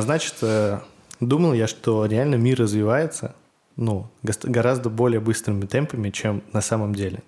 А, 0.00 0.02
значит, 0.02 0.36
э, 0.40 0.78
думал 1.20 1.52
я, 1.52 1.66
что 1.66 2.06
реально 2.06 2.36
мир 2.36 2.58
развивается, 2.58 3.34
ну, 3.76 4.08
гораздо 4.22 4.88
более 4.88 5.20
быстрыми 5.20 5.66
темпами, 5.66 6.08
чем 6.08 6.42
на 6.54 6.62
самом 6.62 6.94
деле. 6.94 7.22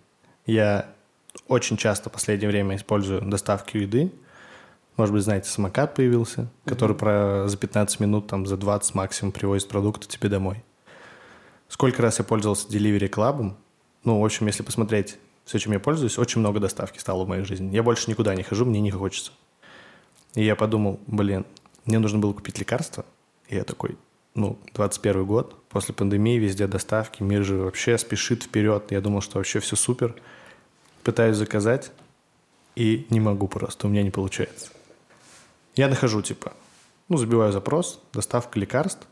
Я 0.47 0.87
очень 1.49 1.77
часто 1.77 2.09
в 2.09 2.15
последнее 2.15 2.49
время 2.49 2.77
использую 2.77 3.21
доставки 3.21 3.77
еды. 3.77 4.11
Может 4.97 5.15
быть, 5.15 5.23
знаете, 5.23 5.51
самокат 5.51 5.95
появился, 5.95 6.41
mm-hmm. 6.41 6.49
который 6.65 6.97
про, 6.97 7.45
за 7.47 7.59
15 7.59 8.01
минут, 8.01 8.27
там, 8.27 8.47
за 8.47 8.57
20 8.57 8.95
максимум 8.95 9.33
привозит 9.33 9.69
продукты 9.69 10.09
тебе 10.09 10.31
домой. 10.31 10.65
Сколько 11.69 12.01
раз 12.01 12.21
я 12.21 12.25
пользовался 12.25 12.69
Delivery 12.69 13.11
Club? 13.11 13.53
Ну, 14.05 14.19
в 14.19 14.25
общем, 14.25 14.47
если 14.47 14.63
посмотреть 14.63 15.19
все, 15.45 15.59
чем 15.59 15.75
я 15.75 15.79
пользуюсь, 15.79 16.17
очень 16.17 16.41
много 16.41 16.59
доставки 16.59 16.99
стало 16.99 17.25
в 17.25 17.29
моей 17.29 17.45
жизни. 17.45 17.75
Я 17.75 17.83
больше 17.83 18.11
никуда 18.11 18.35
не 18.35 18.43
хожу, 18.43 18.65
мне 18.65 18.81
не 18.81 18.91
хочется. 18.91 19.33
И 20.35 20.43
я 20.43 20.57
подумал, 20.57 21.01
блин, 21.07 21.45
мне 21.85 21.99
нужно 21.99 22.19
было 22.19 22.33
купить 22.33 22.59
лекарства. 22.59 23.05
И 23.49 23.57
я 23.57 23.65
такой, 23.65 23.97
ну, 24.35 24.59
21 24.75 25.25
год, 25.25 25.63
после 25.69 25.95
пандемии, 25.95 26.39
везде 26.39 26.67
доставки, 26.67 27.23
мир 27.23 27.45
же 27.45 27.57
вообще 27.57 27.99
спешит 27.99 28.45
вперед. 28.45 28.91
Я 28.91 29.01
думал, 29.01 29.21
что 29.21 29.39
вообще 29.39 29.61
все 29.61 29.77
супер. 29.77 30.15
Пытаюсь 31.03 31.37
заказать, 31.37 31.93
и 32.77 33.07
не 33.11 33.21
могу 33.21 33.49
просто, 33.49 33.87
у 33.87 33.91
меня 33.91 34.03
не 34.03 34.11
получается. 34.11 34.71
Я 35.75 35.89
нахожу, 35.89 36.23
типа, 36.23 36.53
ну, 37.09 37.17
забиваю 37.17 37.53
запрос, 37.53 38.01
доставка 38.13 38.59
лекарств, 38.59 39.07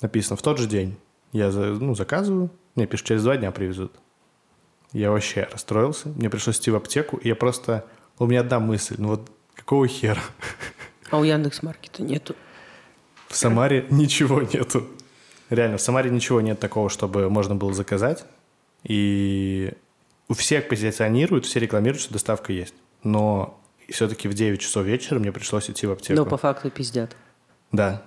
написано 0.00 0.36
в 0.36 0.42
тот 0.42 0.58
же 0.58 0.66
день. 0.66 0.96
Я 1.32 1.50
ну, 1.50 1.94
заказываю, 1.94 2.50
мне 2.74 2.86
пишут, 2.86 3.06
через 3.06 3.22
два 3.24 3.36
дня 3.36 3.50
привезут. 3.50 3.92
Я 4.92 5.10
вообще 5.10 5.48
расстроился, 5.52 6.08
мне 6.08 6.30
пришлось 6.30 6.58
идти 6.58 6.70
в 6.70 6.76
аптеку, 6.76 7.16
и 7.18 7.28
я 7.28 7.34
просто... 7.36 7.84
У 8.18 8.26
меня 8.26 8.40
одна 8.40 8.60
мысль, 8.60 8.94
ну 8.98 9.08
вот 9.08 9.30
какого 9.54 9.86
хера? 9.86 10.22
А 11.10 11.18
у 11.18 11.24
Яндекс.Маркета 11.24 12.02
нету? 12.02 12.34
В 13.28 13.36
Самаре 13.36 13.86
ничего 13.90 14.42
нету. 14.42 14.86
Реально, 15.50 15.76
в 15.76 15.80
Самаре 15.80 16.10
ничего 16.10 16.40
нет 16.40 16.58
такого, 16.58 16.90
чтобы 16.90 17.28
можно 17.30 17.54
было 17.54 17.72
заказать. 17.72 18.24
И 18.82 19.72
у 20.28 20.34
всех 20.34 20.68
позиционируют, 20.68 21.46
все 21.46 21.60
рекламируют, 21.60 22.02
что 22.02 22.12
доставка 22.12 22.52
есть. 22.52 22.74
Но 23.02 23.60
все-таки 23.88 24.28
в 24.28 24.34
9 24.34 24.60
часов 24.60 24.84
вечера 24.84 25.18
мне 25.18 25.32
пришлось 25.32 25.70
идти 25.70 25.86
в 25.86 25.92
аптеку. 25.92 26.16
Но 26.16 26.26
по 26.26 26.36
факту 26.36 26.70
пиздят. 26.70 27.16
Да. 27.72 28.02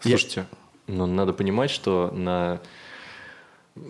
Слушайте, 0.00 0.46
Я... 0.86 0.94
ну 0.94 1.06
надо 1.06 1.32
понимать, 1.32 1.70
что 1.70 2.10
на 2.12 2.60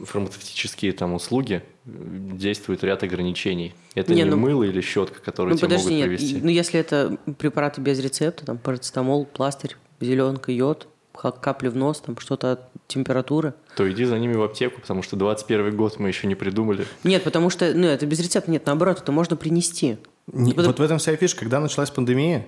фармацевтические 0.05 0.92
там 0.92 1.15
услуги 1.15 1.62
действует 1.84 2.83
ряд 2.84 3.03
ограничений. 3.03 3.75
Это 3.95 4.12
не, 4.12 4.23
не 4.23 4.31
ну, 4.31 4.37
мыло 4.37 4.65
или 4.65 4.81
щетка, 4.81 5.20
которые 5.20 5.55
ну, 5.55 5.59
тебе 5.59 5.69
подожди, 5.69 5.91
могут 5.91 6.06
привести. 6.06 6.34
Нет, 6.34 6.45
ну, 6.45 6.51
если 6.51 6.81
это 6.81 7.17
препараты 7.39 7.81
без 7.81 7.98
рецепта, 8.01 8.45
там 8.45 8.59
парацетамол, 8.59 9.25
пластырь, 9.27 9.77
зеленка, 10.01 10.53
йод, 10.53 10.89
капли 11.12 11.69
в 11.69 11.77
нос, 11.77 12.01
там 12.01 12.19
что-то 12.19 12.53
от 12.53 12.61
температуры. 12.89 13.55
То 13.77 13.91
иди 13.91 14.05
за 14.05 14.19
ними 14.19 14.34
в 14.34 14.42
аптеку, 14.42 14.81
потому 14.81 15.03
что 15.03 15.17
21 15.17 15.77
год 15.77 15.98
мы 15.98 16.09
еще 16.09 16.27
не 16.27 16.34
придумали. 16.34 16.87
Нет, 17.05 17.23
потому 17.25 17.51
что, 17.51 17.73
ну, 17.75 17.87
это 17.87 18.07
без 18.07 18.20
рецепта, 18.20 18.51
нет, 18.51 18.67
наоборот, 18.67 19.01
это 19.01 19.12
можно 19.12 19.37
принести. 19.37 19.98
Не, 20.27 20.51
Потому... 20.51 20.69
Вот 20.69 20.79
в 20.79 20.83
этом 20.83 20.98
вся 20.98 21.14
фишка. 21.17 21.41
Когда 21.41 21.61
началась 21.61 21.91
пандемия, 21.91 22.47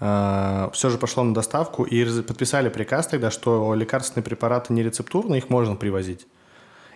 э, 0.00 0.70
все 0.72 0.90
же 0.90 0.98
пошло 0.98 1.24
на 1.24 1.34
доставку, 1.34 1.84
и 1.84 2.22
подписали 2.22 2.68
приказ 2.70 3.06
тогда, 3.06 3.30
что 3.30 3.74
лекарственные 3.74 4.24
препараты 4.24 4.72
не 4.72 4.82
рецептурные, 4.82 5.38
их 5.38 5.50
можно 5.50 5.76
привозить. 5.76 6.26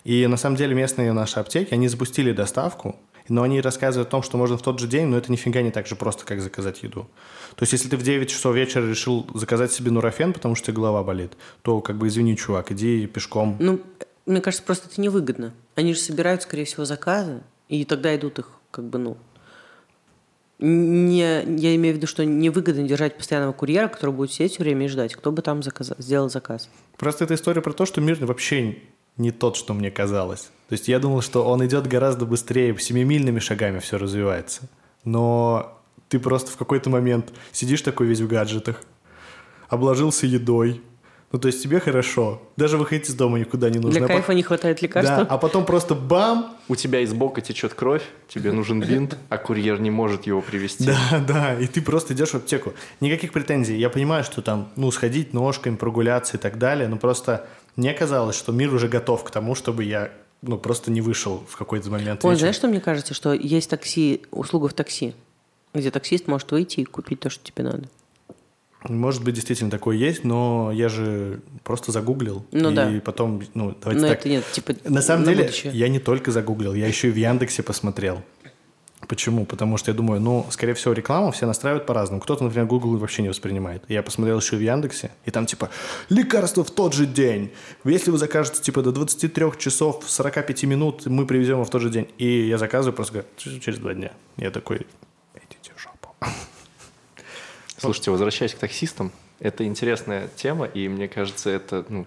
И 0.05 0.27
на 0.27 0.37
самом 0.37 0.57
деле 0.57 0.75
местные 0.75 1.13
наши 1.13 1.39
аптеки, 1.39 1.75
они 1.75 1.89
запустили 1.89 2.33
доставку, 2.33 2.97
но 3.29 3.43
они 3.43 3.61
рассказывают 3.61 4.09
о 4.09 4.11
том, 4.11 4.23
что 4.23 4.37
можно 4.37 4.59
в 4.59 4.63
тот 4.63 4.79
же 4.79 4.89
день, 4.89 5.07
но 5.07 5.17
это 5.17 5.31
нифига 5.31 5.63
не 5.63 5.71
так 5.71 5.87
же 5.87 5.95
просто, 5.95 6.25
как 6.25 6.41
заказать 6.41 6.83
еду. 6.83 7.09
То 7.55 7.63
есть, 7.63 7.73
если 7.73 7.89
ты 7.89 7.97
в 7.97 8.03
9 8.03 8.29
часов 8.29 8.55
вечера 8.55 8.87
решил 8.87 9.27
заказать 9.35 9.73
себе 9.73 9.91
нурофен, 9.91 10.33
потому 10.33 10.55
что 10.55 10.67
тебе 10.67 10.77
голова 10.77 11.05
болит, 11.05 11.33
то, 11.63 11.81
как 11.81 11.97
бы, 11.97 12.09
извини, 12.09 12.37
чувак, 12.37 12.73
иди 12.73 13.07
пешком. 13.07 13.57
Ну, 13.61 13.81
мне 14.27 14.41
кажется, 14.41 14.65
просто 14.65 14.89
это 14.91 15.01
невыгодно. 15.01 15.53
Они 15.77 15.95
же 15.95 16.01
собирают, 16.01 16.43
скорее 16.43 16.65
всего, 16.65 16.85
заказы, 16.85 17.43
и 17.69 17.85
тогда 17.85 18.15
идут 18.17 18.41
их, 18.41 18.51
как 18.71 18.85
бы, 18.87 18.99
ну, 18.99 19.17
не, 20.59 21.19
я 21.21 21.75
имею 21.75 21.95
в 21.95 21.97
виду, 21.99 22.07
что 22.07 22.25
невыгодно 22.25 22.85
держать 22.85 23.17
постоянного 23.17 23.53
курьера, 23.53 23.89
который 23.89 24.11
будет 24.15 24.33
сидеть 24.33 24.53
все 24.53 24.63
время 24.63 24.87
и 24.87 24.89
ждать, 24.89 25.15
кто 25.15 25.33
бы 25.33 25.43
там 25.43 25.63
заказ, 25.63 25.93
сделал 25.99 26.31
заказ. 26.31 26.69
Просто 26.99 27.25
это 27.25 27.35
история 27.35 27.63
про 27.63 27.73
то, 27.73 27.85
что 27.85 28.01
мир 28.01 28.25
вообще 28.25 28.79
не 29.17 29.31
тот, 29.31 29.57
что 29.57 29.75
мне 29.75 29.91
казалось. 29.91 30.51
То 30.69 30.75
есть 30.75 30.89
я 30.89 30.99
думал, 30.99 31.21
что 31.21 31.45
он 31.45 31.65
идет 31.67 31.87
гораздо 31.87 32.25
быстрее, 32.25 32.77
семимильными 32.79 33.41
шагами 33.41 33.79
все 33.79 33.99
развивается. 33.99 34.63
Но 35.05 35.79
ты 36.09 36.19
просто 36.19 36.51
в 36.51 36.57
какой-то 36.57 36.91
момент 36.91 37.33
сидишь 37.53 37.83
такой 37.83 38.07
весь 38.07 38.21
в 38.21 38.29
гаджетах, 38.29 38.83
обложился 39.69 40.27
едой, 40.27 40.83
ну, 41.33 41.39
то 41.39 41.47
есть 41.47 41.63
тебе 41.63 41.81
хорошо. 41.81 42.43
Даже 42.59 42.77
выходить 42.77 43.09
из 43.09 43.15
дома 43.15 43.39
никуда 43.39 43.71
не 43.71 43.79
нужно. 43.79 44.01
Для 44.01 44.05
а 44.05 44.09
кайфа 44.09 44.27
по... 44.29 44.33
не 44.33 44.43
хватает 44.43 44.83
лекарства. 44.83 45.25
Да, 45.25 45.27
а 45.31 45.39
потом 45.39 45.65
просто 45.65 45.95
бам! 45.95 46.59
У 46.69 46.77
тебя 46.77 47.01
из 47.01 47.15
бока 47.15 47.41
течет 47.41 47.73
кровь, 47.73 48.03
тебе 48.29 48.53
нужен 48.53 48.81
бинт, 48.81 49.17
а 49.31 49.39
курьер 49.39 49.81
не 49.81 49.91
может 49.91 50.27
его 50.27 50.43
привезти. 50.43 50.85
Да, 50.85 51.25
да, 51.27 51.59
и 51.59 51.67
ты 51.67 51.81
просто 51.81 52.13
идешь 52.13 52.31
в 52.31 52.35
аптеку. 52.35 52.75
Никаких 53.01 53.33
претензий. 53.33 53.79
Я 53.79 53.89
понимаю, 53.89 54.25
что 54.25 54.43
там, 54.43 54.69
ну, 54.77 54.91
сходить 54.91 55.33
ножками, 55.33 55.77
прогуляться 55.77 56.37
и 56.37 56.41
так 56.41 56.59
далее, 56.59 56.87
но 56.87 56.99
просто 56.99 57.47
мне 57.77 57.95
казалось, 57.95 58.37
что 58.37 58.53
мир 58.53 58.73
уже 58.75 58.89
готов 58.89 59.25
к 59.25 59.31
тому, 59.31 59.55
чтобы 59.55 59.85
я 59.85 60.11
ну, 60.43 60.59
просто 60.59 60.91
не 60.91 61.01
вышел 61.01 61.43
в 61.49 61.57
какой-то 61.57 61.91
момент. 61.91 62.25
Ой, 62.25 62.37
знаешь, 62.37 62.57
что 62.57 62.69
мне 62.69 62.81
кажется? 62.81 63.15
Что 63.15 63.33
есть 63.33 63.71
такси, 63.71 64.23
услуга 64.31 64.69
в 64.69 64.75
такси, 64.75 65.15
где 65.73 65.91
таксист 65.91 66.27
может 66.27 66.51
выйти 66.51 66.81
и 66.81 66.85
купить 66.85 67.21
то, 67.21 67.31
что 67.31 67.45
тебе 67.45 67.65
надо. 67.65 67.85
Может 68.89 69.23
быть, 69.23 69.37
действительно 69.37 69.71
такое 69.71 69.97
есть, 69.97 70.25
но 70.25 70.73
я 70.73 70.89
же 70.89 71.41
просто 71.63 71.93
загуглил. 71.93 72.45
Ну 72.51 72.73
и 72.73 72.75
да. 72.75 72.93
потом, 73.05 73.41
ну, 73.55 73.77
давайте 73.81 74.03
но 74.03 74.09
так. 74.09 74.19
это 74.19 74.29
нет, 74.29 74.45
типа, 74.51 74.75
на 74.85 75.01
самом 75.01 75.25
на 75.25 75.31
деле, 75.31 75.45
будущее. 75.45 75.73
я 75.73 75.89
не 75.89 76.01
только 76.01 76.33
загуглил, 76.33 76.75
я 76.75 76.89
еще 76.89 77.09
и 77.09 77.11
в 77.13 77.17
Яндексе 77.17 77.63
посмотрел. 77.63 78.23
Почему? 79.09 79.45
Потому 79.45 79.77
что 79.77 79.91
я 79.91 79.97
думаю, 79.97 80.21
ну, 80.21 80.47
скорее 80.51 80.75
всего, 80.75 80.95
рекламу 80.95 81.33
все 81.33 81.47
настраивают 81.47 81.87
по-разному. 81.87 82.21
Кто-то, 82.21 82.45
например, 82.45 82.67
Google 82.67 82.97
вообще 82.97 83.23
не 83.23 83.29
воспринимает. 83.29 83.85
Я 83.89 84.03
посмотрел 84.03 84.39
еще 84.39 84.57
в 84.57 84.61
Яндексе, 84.61 85.11
и 85.25 85.31
там 85.31 85.47
типа 85.47 85.71
лекарство 86.09 86.65
в 86.65 86.71
тот 86.71 86.95
же 86.95 87.07
день. 87.07 87.53
Если 87.85 88.11
вы 88.11 88.19
закажете 88.19 88.63
типа 88.63 88.83
до 88.83 88.93
23 88.93 89.59
часов 89.59 90.05
45 90.07 90.65
минут, 90.65 91.07
мы 91.07 91.27
привезем 91.27 91.55
его 91.55 91.65
в 91.65 91.71
тот 91.71 91.83
же 91.83 91.91
день. 91.91 92.09
И 92.19 92.47
я 92.49 92.59
заказываю 92.59 92.95
просто 92.95 93.25
через 93.37 93.79
два 93.79 93.95
дня. 93.95 94.13
Я 94.37 94.51
такой, 94.51 94.87
идите 95.35 95.73
в 95.75 95.81
жопу. 95.81 96.15
Слушайте, 97.77 98.11
возвращаясь 98.13 98.55
к 98.55 98.59
таксистам, 98.59 99.11
это 99.41 99.65
интересная 99.65 100.29
тема, 100.37 100.67
и 100.67 100.89
мне 100.89 101.09
кажется, 101.09 101.51
это, 101.51 101.85
ну, 101.89 102.07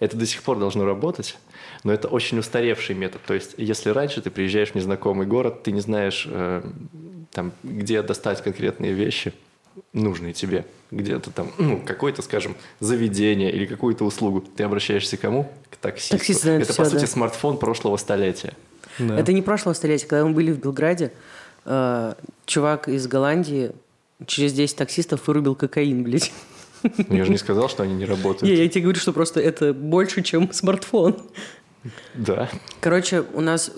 это 0.00 0.16
до 0.16 0.26
сих 0.26 0.42
пор 0.42 0.58
должно 0.58 0.86
работать 0.86 1.36
но 1.84 1.92
это 1.92 2.08
очень 2.08 2.38
устаревший 2.38 2.94
метод. 2.94 3.20
То 3.26 3.34
есть, 3.34 3.54
если 3.56 3.90
раньше 3.90 4.20
ты 4.20 4.30
приезжаешь 4.30 4.70
в 4.70 4.74
незнакомый 4.74 5.26
город, 5.26 5.62
ты 5.62 5.72
не 5.72 5.80
знаешь, 5.80 6.26
э, 6.30 6.62
там, 7.32 7.52
где 7.62 8.02
достать 8.02 8.42
конкретные 8.42 8.92
вещи, 8.92 9.32
нужные 9.92 10.32
тебе, 10.32 10.64
где-то 10.90 11.30
там, 11.30 11.50
ну, 11.58 11.80
какое-то, 11.84 12.22
скажем, 12.22 12.54
заведение 12.80 13.50
или 13.50 13.66
какую-то 13.66 14.04
услугу, 14.04 14.42
ты 14.42 14.64
обращаешься 14.64 15.16
к 15.16 15.20
кому? 15.20 15.50
К 15.70 15.76
таксисту. 15.76 16.18
Таксист 16.18 16.44
это, 16.44 16.72
все, 16.72 16.82
по 16.82 16.88
сути, 16.88 17.00
да. 17.00 17.06
смартфон 17.06 17.58
прошлого 17.58 17.96
столетия. 17.96 18.54
Да. 18.98 19.18
Это 19.18 19.32
не 19.32 19.42
прошлого 19.42 19.74
столетия. 19.74 20.06
Когда 20.06 20.26
мы 20.26 20.34
были 20.34 20.52
в 20.52 20.60
Белграде, 20.60 21.12
э, 21.64 22.14
чувак 22.46 22.88
из 22.88 23.06
Голландии 23.06 23.72
через 24.26 24.52
10 24.52 24.76
таксистов 24.76 25.26
вырубил 25.26 25.54
кокаин, 25.54 26.02
блядь. 26.04 26.32
Я 27.08 27.24
же 27.24 27.30
не 27.30 27.38
сказал, 27.38 27.68
что 27.68 27.82
они 27.82 27.94
не 27.94 28.04
работают. 28.04 28.56
Я 28.56 28.68
тебе 28.68 28.82
говорю, 28.82 28.98
что 28.98 29.12
просто 29.12 29.40
это 29.40 29.72
больше, 29.72 30.22
чем 30.22 30.52
смартфон. 30.52 31.16
Да. 32.14 32.48
Короче, 32.80 33.24
у 33.34 33.40
нас, 33.40 33.72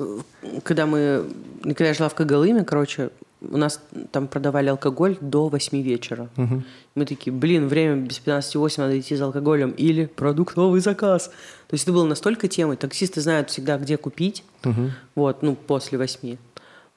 когда 0.63 0.87
мы, 0.87 1.25
когда 1.63 1.87
я 1.87 1.95
жила 1.95 2.09
в 2.09 2.15
Когалыме, 2.15 2.65
короче, 2.65 3.11
у 3.41 3.57
нас 3.57 3.81
там 4.11 4.27
продавали 4.27 4.69
алкоголь 4.69 5.17
до 5.21 5.49
8 5.49 5.83
вечера. 5.83 6.29
Угу. 6.37 6.63
Мы 6.95 7.07
такие, 7.07 7.33
блин, 7.33 7.69
время 7.69 7.97
без 7.97 8.21
15-8, 8.25 8.75
надо 8.79 8.99
идти 8.99 9.17
за 9.17 9.27
алкоголем. 9.27 9.71
Или 9.73 10.07
продуктовый 10.07 10.81
заказ. 10.81 11.27
То 11.69 11.75
есть 11.75 11.85
это 11.85 11.93
было 11.93 12.07
настолько 12.07 12.49
темой. 12.49 12.77
Таксисты 12.77 13.21
знают 13.21 13.51
всегда, 13.51 13.77
где 13.79 13.97
купить. 13.97 14.45
Угу. 14.65 14.91
Вот, 15.15 15.43
ну, 15.43 15.55
после 15.55 15.99
8. 15.99 16.37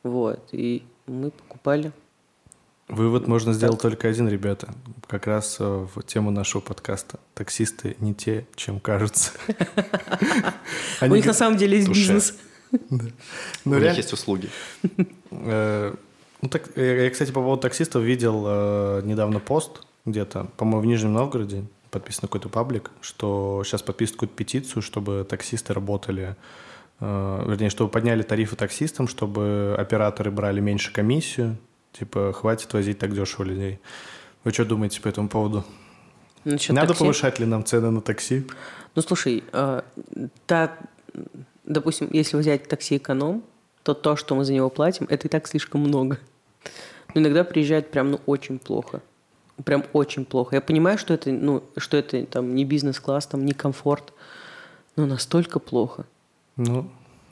Вот. 0.03 0.39
И 0.51 0.83
мы 1.05 1.31
покупали 1.31 1.91
Вывод 2.87 3.27
можно 3.27 3.51
сделать 3.51 3.81
только 3.81 4.07
один, 4.07 4.29
ребята. 4.29 4.69
Как 5.07 5.27
раз 5.27 5.57
э, 5.59 5.87
в 5.93 6.03
тему 6.03 6.31
нашего 6.31 6.61
подкаста. 6.61 7.19
Таксисты 7.33 7.97
не 7.99 8.13
те, 8.13 8.47
чем 8.55 8.79
кажутся. 8.79 9.31
У 11.01 11.07
них 11.07 11.25
на 11.25 11.33
самом 11.33 11.57
деле 11.57 11.77
есть 11.77 11.89
бизнес. 11.89 12.37
У 12.71 13.73
них 13.73 13.97
есть 13.97 14.13
услуги. 14.13 14.49
Э, 15.31 15.93
ну, 16.41 16.49
так, 16.49 16.69
я, 16.77 17.09
кстати, 17.09 17.31
по 17.31 17.41
поводу 17.41 17.61
таксистов 17.61 18.03
видел 18.03 18.45
э, 18.47 19.01
недавно 19.03 19.41
пост 19.41 19.85
где-то, 20.05 20.47
по-моему, 20.55 20.81
в 20.81 20.85
Нижнем 20.85 21.11
Новгороде, 21.11 21.65
подписан 21.91 22.21
какой-то 22.21 22.47
паблик, 22.47 22.91
что 23.01 23.63
сейчас 23.65 23.81
подписывают 23.81 24.21
какую-то 24.21 24.35
петицию, 24.35 24.81
чтобы 24.81 25.25
таксисты 25.29 25.73
работали, 25.73 26.37
вернее, 27.01 27.69
чтобы 27.69 27.91
подняли 27.91 28.23
тарифы 28.23 28.55
таксистам, 28.55 29.09
чтобы 29.09 29.75
операторы 29.77 30.31
брали 30.31 30.61
меньше 30.61 30.93
комиссию, 30.93 31.57
Типа, 31.93 32.33
хватит 32.33 32.73
возить 32.73 32.99
так 32.99 33.13
дешево 33.13 33.43
людей. 33.43 33.79
Вы 34.43 34.53
что 34.53 34.65
думаете 34.65 35.01
по 35.01 35.07
этому 35.07 35.29
поводу? 35.29 35.63
Насчет 36.45 36.75
Надо 36.75 36.89
такси? 36.89 36.99
повышать 36.99 37.39
ли 37.39 37.45
нам 37.45 37.65
цены 37.65 37.89
на 37.91 38.01
такси? 38.01 38.45
Ну, 38.95 39.01
слушай, 39.01 39.43
э, 39.51 39.81
та, 40.45 40.77
допустим, 41.65 42.09
если 42.11 42.37
взять 42.37 42.67
такси 42.67 42.97
эконом, 42.97 43.43
то 43.83 43.93
то, 43.93 44.15
что 44.15 44.35
мы 44.35 44.45
за 44.45 44.53
него 44.53 44.69
платим, 44.69 45.07
это 45.09 45.27
и 45.27 45.29
так 45.29 45.47
слишком 45.47 45.81
много. 45.81 46.19
Но 47.13 47.21
иногда 47.21 47.43
приезжает 47.43 47.91
прям, 47.91 48.11
ну, 48.11 48.19
очень 48.25 48.59
плохо. 48.59 49.01
Прям 49.63 49.83
очень 49.93 50.25
плохо. 50.25 50.55
Я 50.55 50.61
понимаю, 50.61 50.97
что 50.97 51.13
это, 51.13 51.31
ну, 51.31 51.63
что 51.77 51.97
это 51.97 52.25
там 52.25 52.53
не 52.53 52.63
бизнес-класс, 52.63 53.27
там 53.27 53.45
не 53.45 53.53
комфорт, 53.53 54.13
но 54.95 55.05
настолько 55.05 55.59
плохо. 55.59 56.05
Ну, 56.57 56.89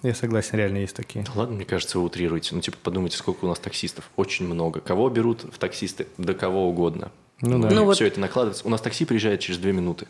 я 0.07 0.15
согласен, 0.15 0.57
реально 0.57 0.77
есть 0.79 0.95
такие. 0.95 1.25
Да 1.25 1.31
ладно, 1.35 1.55
мне 1.55 1.65
кажется, 1.65 1.99
вы 1.99 2.05
утрируете. 2.05 2.55
Ну, 2.55 2.61
типа, 2.61 2.77
подумайте, 2.81 3.17
сколько 3.17 3.45
у 3.45 3.47
нас 3.47 3.59
таксистов. 3.59 4.09
Очень 4.15 4.45
много. 4.47 4.79
Кого 4.81 5.09
берут 5.09 5.43
в 5.43 5.57
таксисты? 5.57 6.07
Да 6.17 6.33
кого 6.33 6.67
угодно. 6.69 7.11
Ну 7.41 7.59
да. 7.59 7.69
И 7.69 7.73
Ну 7.73 7.85
вот- 7.85 7.95
все 7.95 8.07
это 8.07 8.19
накладывается. 8.19 8.65
У 8.65 8.69
нас 8.69 8.81
такси 8.81 9.05
приезжает 9.05 9.39
через 9.41 9.59
две 9.59 9.71
минуты. 9.73 10.07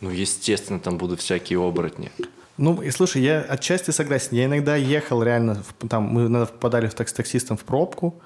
Ну, 0.00 0.10
естественно, 0.10 0.80
там 0.80 0.98
будут 0.98 1.20
всякие 1.20 1.58
оборотни. 1.60 2.10
Ну, 2.56 2.82
и 2.82 2.90
слушай, 2.90 3.22
я 3.22 3.40
отчасти 3.40 3.90
согласен. 3.90 4.28
Я 4.36 4.44
иногда 4.46 4.76
ехал 4.76 5.22
реально, 5.22 5.62
в- 5.80 5.88
там, 5.88 6.04
мы 6.04 6.26
иногда 6.26 6.46
попадали 6.46 6.86
в 6.88 6.94
такс 6.94 7.12
таксистом 7.12 7.56
в 7.56 7.64
пробку, 7.64 8.20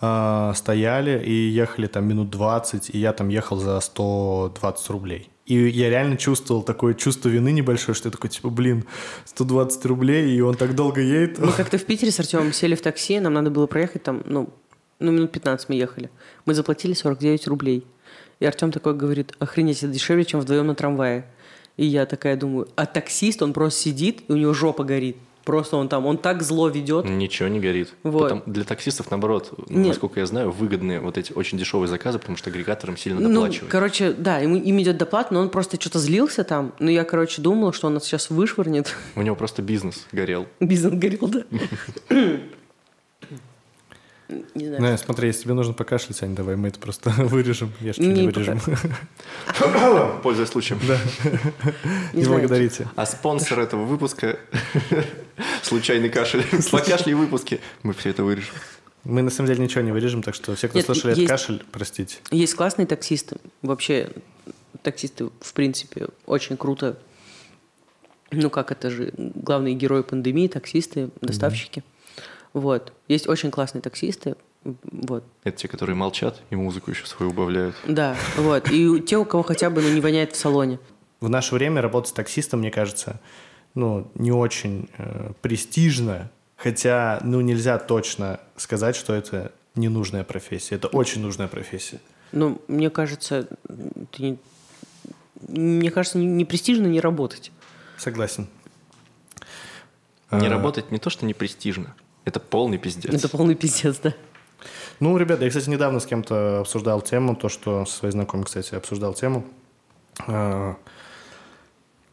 э, 0.00 0.52
стояли 0.54 1.22
и 1.24 1.32
ехали 1.32 1.86
там 1.86 2.06
минут 2.06 2.30
20, 2.30 2.90
и 2.90 2.98
я 2.98 3.12
там 3.12 3.28
ехал 3.28 3.56
за 3.56 3.78
120 3.80 4.90
рублей. 4.90 5.30
И 5.46 5.54
я 5.54 5.90
реально 5.90 6.16
чувствовал 6.16 6.62
такое 6.62 6.94
чувство 6.94 7.28
вины 7.28 7.50
небольшое, 7.50 7.94
что 7.94 8.08
я 8.08 8.12
такой, 8.12 8.30
типа, 8.30 8.48
блин, 8.48 8.84
120 9.24 9.84
рублей, 9.86 10.36
и 10.36 10.40
он 10.40 10.54
так 10.54 10.74
долго 10.74 11.00
едет. 11.00 11.38
Мы 11.38 11.52
как-то 11.52 11.78
в 11.78 11.84
Питере 11.84 12.12
с 12.12 12.20
Артемом 12.20 12.52
сели 12.52 12.76
в 12.76 12.80
такси, 12.80 13.18
нам 13.18 13.34
надо 13.34 13.50
было 13.50 13.66
проехать 13.66 14.04
там, 14.04 14.22
ну, 14.24 14.50
ну, 15.00 15.10
минут 15.10 15.32
15 15.32 15.68
мы 15.68 15.74
ехали. 15.74 16.10
Мы 16.46 16.54
заплатили 16.54 16.94
49 16.94 17.48
рублей. 17.48 17.84
И 18.38 18.46
Артем 18.46 18.70
такой 18.70 18.94
говорит, 18.94 19.34
охренеть, 19.40 19.78
это 19.78 19.88
дешевле, 19.88 20.24
чем 20.24 20.40
вдвоем 20.40 20.66
на 20.68 20.76
трамвае. 20.76 21.26
И 21.76 21.84
я 21.84 22.06
такая 22.06 22.36
думаю, 22.36 22.68
а 22.76 22.86
таксист, 22.86 23.42
он 23.42 23.52
просто 23.52 23.80
сидит, 23.80 24.22
и 24.28 24.32
у 24.32 24.36
него 24.36 24.52
жопа 24.54 24.84
горит. 24.84 25.16
Просто 25.44 25.76
он 25.76 25.88
там, 25.88 26.06
он 26.06 26.18
так 26.18 26.42
зло 26.42 26.68
ведет. 26.68 27.04
Ничего 27.08 27.48
не 27.48 27.58
горит. 27.60 27.94
Вот. 28.02 28.22
Потом 28.22 28.42
для 28.46 28.64
таксистов, 28.64 29.10
наоборот, 29.10 29.52
Нет. 29.68 29.88
насколько 29.88 30.20
я 30.20 30.26
знаю, 30.26 30.50
выгодные 30.52 31.00
вот 31.00 31.18
эти 31.18 31.32
очень 31.32 31.58
дешевые 31.58 31.88
заказы, 31.88 32.18
потому 32.18 32.36
что 32.36 32.50
агрегаторам 32.50 32.96
сильно 32.96 33.20
Ну, 33.20 33.28
доплачивают. 33.32 33.70
короче, 33.70 34.12
да, 34.12 34.38
ему, 34.38 34.56
им 34.56 34.80
идет 34.80 34.96
доплата, 34.98 35.34
но 35.34 35.40
он 35.40 35.48
просто 35.50 35.80
что-то 35.80 35.98
злился 35.98 36.44
там. 36.44 36.72
Но 36.78 36.90
я, 36.90 37.04
короче, 37.04 37.42
думала, 37.42 37.72
что 37.72 37.88
он 37.88 37.94
нас 37.94 38.04
сейчас 38.04 38.30
вышвырнет. 38.30 38.94
У 39.16 39.22
него 39.22 39.34
просто 39.36 39.62
бизнес 39.62 40.06
горел. 40.12 40.46
Бизнес 40.60 40.92
горел, 40.94 41.28
да. 41.28 41.42
Не 44.54 44.66
знаю. 44.66 44.82
Ну, 44.82 44.96
смотри, 44.98 45.28
если 45.28 45.42
тебе 45.44 45.54
нужно 45.54 45.72
покашлять, 45.74 46.22
Ань, 46.22 46.34
давай 46.34 46.56
мы 46.56 46.68
это 46.68 46.78
просто 46.78 47.10
вырежем. 47.18 47.72
Я 47.80 47.92
что 47.92 48.02
Не 48.02 48.08
не 48.22 48.26
вырежем. 48.26 48.60
Пользуясь 50.22 50.48
случаем. 50.48 50.80
Не 52.12 52.22
знаю. 52.24 52.40
благодарите. 52.40 52.88
А 52.96 53.06
спонсор 53.06 53.60
этого 53.60 53.84
выпуска– 53.84 54.38
случайный 55.62 56.08
кашель. 56.08 56.44
Покашли 56.70 57.14
выпуски. 57.14 57.60
Мы 57.82 57.92
все 57.94 58.10
это 58.10 58.24
вырежем. 58.24 58.54
Мы 59.04 59.22
на 59.22 59.30
самом 59.30 59.48
деле 59.48 59.64
ничего 59.64 59.80
не 59.82 59.90
вырежем, 59.92 60.22
так 60.22 60.34
что 60.34 60.54
все, 60.54 60.68
кто 60.68 60.78
Нет, 60.78 60.86
слышали 60.86 61.12
этот 61.12 61.18
есть- 61.22 61.30
кашель, 61.30 61.64
простите. 61.72 62.18
Есть 62.30 62.54
классные 62.54 62.86
таксисты. 62.86 63.36
Вообще, 63.62 64.10
таксисты, 64.82 65.30
в 65.40 65.52
принципе, 65.54 66.08
очень 66.26 66.56
круто. 66.56 66.96
Ну, 68.30 68.48
как 68.48 68.70
это 68.70 68.90
же, 68.90 69.12
главные 69.16 69.74
герои 69.74 70.02
пандемии, 70.02 70.46
таксисты, 70.48 71.10
доставщики. 71.20 71.82
Вот. 72.52 72.92
Есть 73.08 73.28
очень 73.28 73.50
классные 73.50 73.82
таксисты. 73.82 74.36
Вот. 74.64 75.24
Это 75.44 75.56
те, 75.56 75.68
которые 75.68 75.96
молчат 75.96 76.40
и 76.50 76.56
музыку 76.56 76.90
еще 76.90 77.06
свою 77.06 77.32
убавляют. 77.32 77.74
Да, 77.86 78.16
вот. 78.36 78.70
И 78.70 79.00
те, 79.00 79.16
у 79.16 79.24
кого 79.24 79.42
хотя 79.42 79.70
бы 79.70 79.82
ну, 79.82 79.88
не 79.90 80.00
воняет 80.00 80.32
в 80.32 80.36
салоне. 80.36 80.78
В 81.20 81.28
наше 81.28 81.54
время 81.54 81.80
работать 81.82 82.10
с 82.10 82.12
таксистом, 82.12 82.60
мне 82.60 82.70
кажется, 82.70 83.20
ну, 83.74 84.08
не 84.14 84.32
очень 84.32 84.88
э, 84.98 85.32
престижно, 85.40 86.30
хотя, 86.56 87.20
ну, 87.24 87.40
нельзя 87.40 87.78
точно 87.78 88.40
сказать, 88.56 88.94
что 88.96 89.14
это 89.14 89.52
ненужная 89.74 90.24
профессия. 90.24 90.76
Это 90.76 90.88
очень 90.88 91.22
нужная 91.22 91.48
профессия. 91.48 92.00
Ну, 92.32 92.60
мне 92.68 92.90
кажется, 92.90 93.48
ты 94.12 94.22
не- 94.22 94.38
мне 95.48 95.90
кажется, 95.90 96.18
не, 96.18 96.26
не 96.26 96.44
престижно 96.44 96.86
не 96.86 97.00
работать. 97.00 97.50
Согласен. 97.96 98.46
Не 100.30 100.46
А, 100.46 100.50
работать 100.50 100.90
не 100.90 100.98
то, 100.98 101.10
что 101.10 101.26
не 101.26 101.34
престижно. 101.34 101.94
Это 102.24 102.40
полный 102.40 102.78
пиздец. 102.78 103.12
Это 103.12 103.28
полный 103.28 103.54
пиздец, 103.54 103.98
да. 103.98 104.14
Ну, 105.00 105.16
ребята, 105.16 105.44
я, 105.44 105.50
кстати, 105.50 105.68
недавно 105.68 105.98
с 105.98 106.06
кем-то 106.06 106.60
обсуждал 106.60 107.00
тему, 107.00 107.34
то, 107.34 107.48
что 107.48 107.84
со 107.84 107.96
своей 107.96 108.12
знакомой, 108.12 108.44
кстати, 108.44 108.74
обсуждал 108.74 109.14
тему. 109.14 109.44
А, 110.26 110.76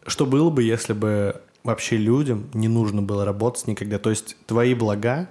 Что 0.08 0.26
было 0.26 0.50
бы, 0.50 0.64
если 0.64 0.94
бы 0.94 1.42
вообще 1.64 1.98
людям 1.98 2.50
не 2.54 2.68
нужно 2.68 3.02
было 3.02 3.26
работать 3.26 3.68
никогда? 3.68 4.00
То 4.00 4.10
есть 4.10 4.36
твои 4.48 4.74
блага 4.74 5.30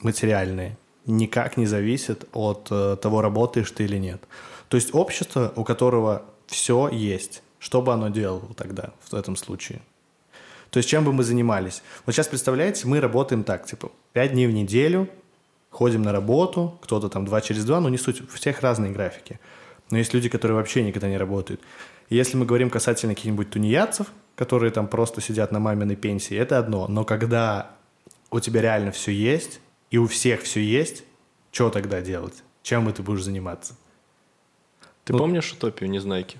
материальные 0.00 0.76
никак 1.06 1.56
не 1.56 1.66
зависят 1.66 2.28
от 2.32 2.68
э, 2.70 2.96
того, 3.00 3.22
работаешь 3.22 3.70
ты 3.70 3.84
или 3.84 3.96
нет. 3.96 4.22
То 4.68 4.76
есть 4.76 4.94
общество, 4.94 5.52
у 5.56 5.64
которого 5.64 6.22
все 6.46 6.88
есть, 6.88 7.42
что 7.58 7.82
бы 7.82 7.92
оно 7.92 8.08
делало 8.08 8.54
тогда 8.54 8.92
в 9.00 9.14
этом 9.14 9.34
случае? 9.34 9.80
То 10.70 10.78
есть 10.78 10.88
чем 10.88 11.04
бы 11.04 11.12
мы 11.12 11.22
занимались? 11.24 11.82
Вот 12.04 12.14
сейчас 12.14 12.28
представляете, 12.28 12.86
мы 12.86 13.00
работаем 13.00 13.44
так, 13.44 13.66
типа, 13.66 13.90
пять 14.12 14.32
дней 14.32 14.46
в 14.46 14.52
неделю, 14.52 15.08
ходим 15.70 16.02
на 16.02 16.12
работу, 16.12 16.78
кто-то 16.82 17.08
там 17.08 17.24
два 17.24 17.40
через 17.40 17.64
два, 17.64 17.80
но 17.80 17.88
не 17.88 17.98
суть, 17.98 18.20
у 18.20 18.26
всех 18.26 18.60
разные 18.60 18.92
графики. 18.92 19.40
Но 19.90 19.98
есть 19.98 20.12
люди, 20.12 20.28
которые 20.28 20.56
вообще 20.56 20.82
никогда 20.82 21.08
не 21.08 21.16
работают. 21.16 21.60
И 22.10 22.16
если 22.16 22.36
мы 22.36 22.44
говорим 22.46 22.68
касательно 22.70 23.14
каких-нибудь 23.14 23.50
тунеядцев, 23.50 24.08
которые 24.34 24.70
там 24.70 24.86
просто 24.88 25.20
сидят 25.20 25.52
на 25.52 25.58
маминой 25.60 25.96
пенсии, 25.96 26.36
это 26.36 26.58
одно. 26.58 26.86
Но 26.88 27.04
когда 27.04 27.70
у 28.30 28.40
тебя 28.40 28.60
реально 28.60 28.92
все 28.92 29.10
есть, 29.12 29.60
и 29.90 29.96
у 29.98 30.06
всех 30.06 30.42
все 30.42 30.60
есть, 30.62 31.04
что 31.50 31.70
тогда 31.70 32.02
делать? 32.02 32.34
Чем 32.62 32.90
ты 32.92 33.02
будешь 33.02 33.22
заниматься? 33.24 33.74
Ты 35.04 35.14
Ну- 35.14 35.18
помнишь 35.18 35.52
утопию 35.52 35.90
Незнайки? 35.90 36.36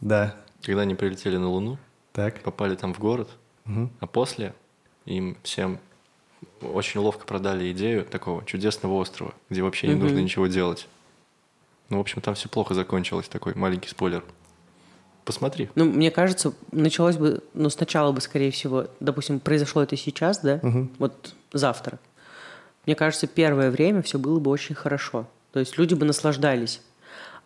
Да, 0.00 0.36
Когда 0.62 0.82
они 0.82 0.94
прилетели 0.94 1.36
на 1.38 1.48
Луну, 1.48 1.78
так. 2.12 2.40
попали 2.42 2.74
там 2.74 2.92
в 2.92 2.98
город, 2.98 3.30
Мгм. 3.66 3.90
а 4.00 4.06
после 4.06 4.54
им 5.04 5.36
всем 5.42 5.78
очень 6.60 7.00
ловко 7.00 7.26
продали 7.26 7.70
идею 7.72 8.04
такого 8.04 8.44
чудесного 8.44 8.94
острова, 8.94 9.34
где 9.50 9.62
вообще 9.62 9.88
не 9.88 9.94
Мгм. 9.94 10.02
нужно 10.04 10.18
ничего 10.18 10.46
делать. 10.46 10.88
Ну, 11.88 11.98
в 11.98 12.00
общем, 12.00 12.20
там 12.20 12.34
все 12.34 12.48
плохо 12.48 12.74
закончилось. 12.74 13.28
Такой 13.28 13.54
маленький 13.54 13.88
спойлер. 13.88 14.24
Посмотри. 15.24 15.68
Ну, 15.74 15.84
мне 15.84 16.10
кажется, 16.10 16.52
началось 16.72 17.16
бы, 17.16 17.42
ну, 17.54 17.68
сначала 17.70 18.12
бы, 18.12 18.20
скорее 18.20 18.50
всего, 18.52 18.86
допустим, 19.00 19.40
произошло 19.40 19.82
это 19.82 19.96
сейчас, 19.96 20.38
да, 20.38 20.60
Мгм. 20.62 20.90
вот 20.98 21.34
завтра. 21.52 21.98
Мне 22.86 22.94
кажется, 22.94 23.26
первое 23.26 23.70
время 23.70 24.02
все 24.02 24.18
было 24.18 24.38
бы 24.38 24.50
очень 24.50 24.74
хорошо. 24.76 25.26
То 25.52 25.58
есть 25.60 25.76
люди 25.78 25.94
бы 25.94 26.04
наслаждались. 26.06 26.80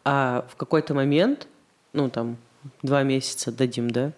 А 0.05 0.47
в 0.51 0.57
какой-то 0.57 0.93
момент, 0.95 1.47
ну, 1.95 2.11
там, 2.11 2.37
два 2.83 3.03
месяца 3.03 3.51
дадим, 3.53 3.91
да, 3.91 4.13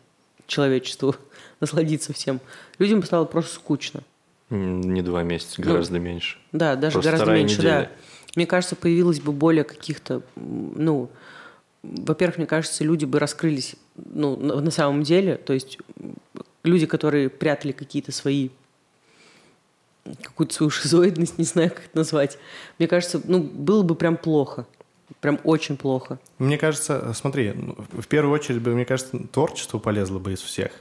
человечеству 0.53 1.17
насладиться 1.61 2.13
всем, 2.13 2.41
людям 2.79 3.03
стало 3.03 3.25
просто 3.25 3.55
скучно. 3.55 4.03
Не 4.51 5.01
два 5.01 5.23
месяца, 5.23 5.55
Ну, 5.59 5.65
гораздо 5.73 5.99
меньше. 5.99 6.39
Да, 6.53 6.77
даже 6.77 6.93
Просто 6.93 7.11
гораздо 7.11 7.33
меньше, 7.33 7.59
неделя. 7.59 7.91
да. 7.91 7.91
Мне 8.37 8.47
кажется, 8.47 8.77
появилось 8.77 9.21
бы 9.21 9.33
более 9.33 9.65
каких-то, 9.65 10.23
ну, 10.37 11.11
во-первых, 11.83 12.37
мне 12.39 12.47
кажется, 12.47 12.85
люди 12.85 13.07
бы 13.07 13.19
раскрылись, 13.19 13.77
ну, 13.97 14.37
на, 14.37 14.71
самом 14.71 15.03
деле, 15.03 15.37
то 15.37 15.53
есть 15.53 15.79
люди, 16.65 16.87
которые 16.87 17.29
прятали 17.31 17.73
какие-то 17.73 18.13
свои 18.13 18.51
какую-то 20.23 20.55
свою 20.55 20.71
шизоидность, 20.71 21.39
не 21.39 21.45
знаю, 21.45 21.71
как 21.71 21.87
это 21.87 21.97
назвать. 21.97 22.39
Мне 22.79 22.89
кажется, 22.89 23.21
ну, 23.25 23.41
было 23.41 23.83
бы 23.83 23.95
прям 23.95 24.17
плохо. 24.17 24.67
Прям 25.23 25.38
очень 25.45 25.76
плохо. 25.76 26.19
Мне 26.38 26.59
кажется, 26.59 27.12
смотри, 27.14 27.52
ну, 27.52 27.76
в 27.93 28.09
первую 28.09 28.35
очередь, 28.35 28.61
мне 28.67 28.85
кажется, 28.85 29.17
творчество 29.33 29.79
полезло 29.79 30.19
бы 30.19 30.33
из 30.33 30.41
всех. 30.41 30.73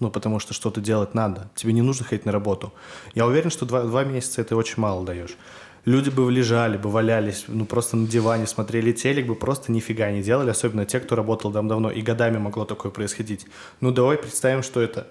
Ну, 0.00 0.10
потому 0.10 0.38
что 0.38 0.54
что-то 0.54 0.80
делать 0.80 1.12
надо. 1.12 1.50
Тебе 1.54 1.74
не 1.74 1.82
нужно 1.82 2.06
ходить 2.06 2.24
на 2.24 2.32
работу. 2.32 2.72
Я 3.14 3.26
уверен, 3.26 3.50
что 3.50 3.66
два, 3.66 3.82
два 3.82 4.02
месяца 4.04 4.40
это 4.40 4.56
очень 4.56 4.80
мало 4.80 5.04
даешь. 5.04 5.36
Люди 5.84 6.08
бы 6.08 6.32
лежали, 6.32 6.78
бы 6.78 6.90
валялись, 6.90 7.44
ну, 7.48 7.66
просто 7.66 7.98
на 7.98 8.06
диване 8.06 8.46
смотрели 8.46 8.92
телек, 8.92 9.26
бы 9.26 9.34
просто 9.34 9.70
нифига 9.70 10.10
не 10.10 10.22
делали, 10.22 10.48
особенно 10.48 10.86
те, 10.86 10.98
кто 10.98 11.14
работал 11.14 11.52
там 11.52 11.68
давно, 11.68 11.90
и 11.90 12.00
годами 12.00 12.38
могло 12.38 12.64
такое 12.64 12.90
происходить. 12.90 13.46
Ну, 13.80 13.90
давай 13.90 14.16
представим, 14.16 14.62
что 14.62 14.80
это 14.80 15.06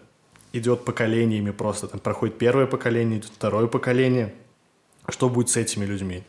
идет 0.53 0.85
поколениями 0.85 1.51
просто. 1.51 1.87
Там 1.87 1.99
проходит 1.99 2.39
первое 2.39 2.65
поколение, 2.65 3.19
идет 3.19 3.31
второе 3.31 3.67
поколение. 3.67 4.33
Что 5.07 5.29
будет 5.29 5.49
с 5.49 5.57
этими 5.57 5.85
людьми? 5.85 6.23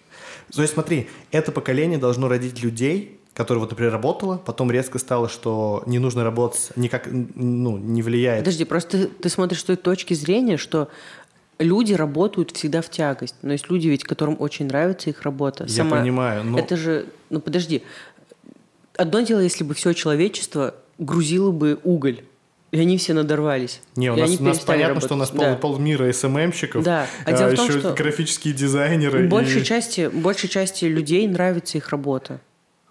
То 0.55 0.63
есть 0.63 0.75
смотри, 0.75 1.09
это 1.31 1.53
поколение 1.53 1.99
должно 1.99 2.29
родить 2.29 2.63
людей, 2.63 3.19
которые 3.35 3.61
вот, 3.61 3.71
например, 3.71 3.93
работало, 3.93 4.37
потом 4.37 4.71
резко 4.71 4.99
стало, 4.99 5.29
что 5.29 5.83
не 5.87 5.99
нужно 5.99 6.23
работать, 6.25 6.71
никак, 6.77 7.09
ну, 7.11 7.79
не 7.79 8.03
влияет. 8.03 8.41
Подожди, 8.41 8.65
просто 8.65 8.99
ты, 8.99 9.07
ты 9.07 9.29
смотришь 9.29 9.61
с 9.61 9.65
той 9.65 9.77
точки 9.77 10.13
зрения, 10.15 10.57
что 10.59 10.89
люди 11.59 11.95
работают 11.95 12.51
всегда 12.51 12.83
в 12.83 12.91
тягость. 12.91 13.37
Но 13.43 13.53
есть 13.53 13.71
люди, 13.71 13.89
ведь, 13.89 14.05
которым 14.05 14.37
очень 14.39 14.67
нравится 14.67 15.11
их 15.11 15.23
работа. 15.23 15.65
Я 15.69 15.85
понимаю, 15.85 16.45
но- 16.45 16.59
Это 16.59 16.77
же... 16.77 17.07
Ну, 17.31 17.41
подожди. 17.41 17.83
одно 18.97 19.21
дело, 19.21 19.41
если 19.41 19.65
бы 19.65 19.75
все 19.75 19.93
человечество 19.95 20.75
грузило 20.99 21.51
бы 21.53 21.79
уголь. 21.85 22.23
И 22.73 22.81
они 22.81 22.97
все 22.97 23.13
надорвались. 23.13 23.81
Не, 23.97 24.11
у 24.11 24.17
нас, 24.17 24.41
у 24.41 24.43
нас 24.43 24.59
понятно, 24.61 25.01
что 25.01 25.15
у 25.15 25.17
нас 25.19 25.31
работать. 25.31 25.61
пол, 25.61 25.73
Да. 25.73 25.77
полмира 25.77 26.11
СММщиков, 26.13 26.83
Да. 26.83 27.07
А 27.27 27.33
дело 27.33 27.51
в 27.51 27.55
том, 27.55 27.69
еще 27.69 27.79
что 27.81 27.93
графические 27.93 28.55
дизайнеры. 28.55 29.29
большей 29.29 29.61
и- 29.61 29.65
части, 29.65 30.09
большей 30.13 30.49
части 30.49 30.87
людей 30.87 31.29
нравится 31.29 31.77
их 31.79 31.91
работа. 31.91 32.41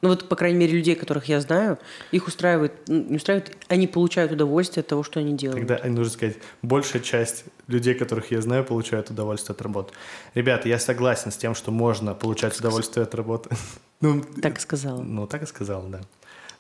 Ну 0.04 0.10
вот, 0.10 0.30
по 0.30 0.36
крайней 0.36 0.58
мере, 0.58 0.74
людей, 0.78 0.96
которых 0.96 1.26
я 1.26 1.40
знаю, 1.42 1.78
их 2.12 2.28
устраивает, 2.28 2.74
ну, 2.88 3.04
не 3.10 3.18
устраивает, 3.18 3.56
они 3.68 3.86
получают 3.88 4.32
удовольствие 4.32 4.82
от 4.82 4.88
того, 4.88 5.04
что 5.04 5.20
они 5.20 5.34
делают. 5.38 5.68
Тогда 5.68 5.88
нужно 5.90 6.12
сказать, 6.12 6.38
большая 6.64 7.02
часть 7.04 7.46
людей, 7.68 7.94
которых 7.94 8.32
я 8.32 8.42
знаю, 8.42 8.64
получают 8.64 9.10
удовольствие 9.12 9.54
от 9.56 9.62
работы. 9.62 9.94
Ребята, 10.34 10.70
я 10.70 10.80
согласен 10.80 11.32
с 11.32 11.38
тем, 11.38 11.54
что 11.54 11.70
можно 11.72 12.14
получать 12.16 12.58
удовольствие 12.60 13.04
от 13.04 13.16
работы. 13.16 13.50
Ну, 14.02 14.24
Так 14.42 14.58
и 14.58 14.62
сказала. 14.62 15.00
Ну, 15.04 15.28
так 15.28 15.44
и 15.44 15.46
сказал, 15.46 15.84
да. 15.88 16.02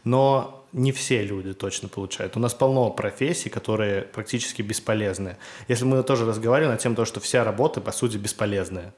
Но 0.03 0.65
не 0.73 0.91
все 0.91 1.23
люди 1.23 1.53
точно 1.53 1.89
получают. 1.89 2.37
У 2.37 2.39
нас 2.39 2.53
полно 2.53 2.89
профессий, 2.89 3.49
которые 3.49 4.03
практически 4.03 4.61
бесполезны. 4.61 5.37
Если 5.67 5.85
мы 5.85 6.01
тоже 6.03 6.25
разговаривали 6.25 6.71
на 6.71 6.77
тему 6.77 6.95
того, 6.95 7.05
что 7.05 7.19
вся 7.19 7.43
работа, 7.43 7.81
по 7.81 7.91
сути, 7.91 8.17
бесполезная. 8.17 8.93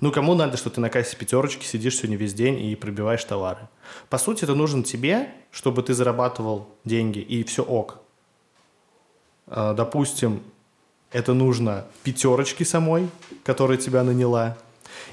Ну, 0.00 0.12
кому 0.12 0.34
надо, 0.34 0.56
что 0.56 0.70
ты 0.70 0.80
на 0.80 0.90
кассе 0.90 1.16
пятерочки 1.16 1.64
сидишь 1.64 1.96
сегодня 1.96 2.16
весь 2.16 2.34
день 2.34 2.60
и 2.60 2.76
пробиваешь 2.76 3.24
товары? 3.24 3.68
По 4.10 4.18
сути, 4.18 4.44
это 4.44 4.54
нужен 4.54 4.84
тебе, 4.84 5.30
чтобы 5.50 5.82
ты 5.82 5.94
зарабатывал 5.94 6.68
деньги, 6.84 7.18
и 7.18 7.42
все 7.42 7.64
ок. 7.64 8.00
А, 9.46 9.74
Допустим, 9.74 10.42
это 11.10 11.32
нужно 11.32 11.86
пятерочке 12.04 12.64
самой, 12.64 13.08
которая 13.44 13.78
тебя 13.78 14.04
наняла. 14.04 14.56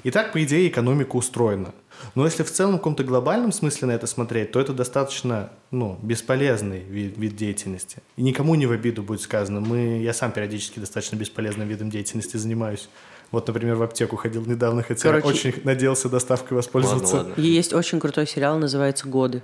И 0.03 0.11
так, 0.11 0.33
по 0.33 0.43
идее, 0.43 0.67
экономика 0.67 1.15
устроена. 1.15 1.73
Но 2.15 2.25
если 2.25 2.43
в 2.43 2.51
целом 2.51 2.75
в 2.75 2.77
каком-то 2.77 3.03
глобальном 3.03 3.51
смысле 3.51 3.87
на 3.87 3.91
это 3.91 4.07
смотреть, 4.07 4.51
то 4.51 4.59
это 4.59 4.73
достаточно 4.73 5.49
ну, 5.71 5.97
бесполезный 6.01 6.79
вид, 6.79 7.17
вид 7.17 7.35
деятельности. 7.35 7.97
И 8.15 8.21
никому 8.23 8.55
не 8.55 8.65
в 8.65 8.71
обиду 8.71 9.03
будет 9.03 9.21
сказано. 9.21 9.59
Мы, 9.59 9.99
я 10.01 10.13
сам 10.13 10.31
периодически 10.31 10.79
достаточно 10.79 11.15
бесполезным 11.15 11.67
видом 11.67 11.89
деятельности 11.89 12.37
занимаюсь. 12.37 12.89
Вот, 13.31 13.47
например, 13.47 13.75
в 13.75 13.83
аптеку 13.83 14.15
ходил 14.15 14.45
недавно, 14.45 14.83
хотя 14.83 15.01
Короче- 15.09 15.27
очень 15.27 15.53
надеялся 15.63 16.09
доставкой 16.09 16.55
воспользоваться. 16.57 17.15
Ладно, 17.15 17.29
ладно. 17.31 17.41
И 17.41 17.47
Есть 17.47 17.73
очень 17.73 17.99
крутой 17.99 18.27
сериал, 18.27 18.57
называется 18.59 19.07
«Годы». 19.07 19.41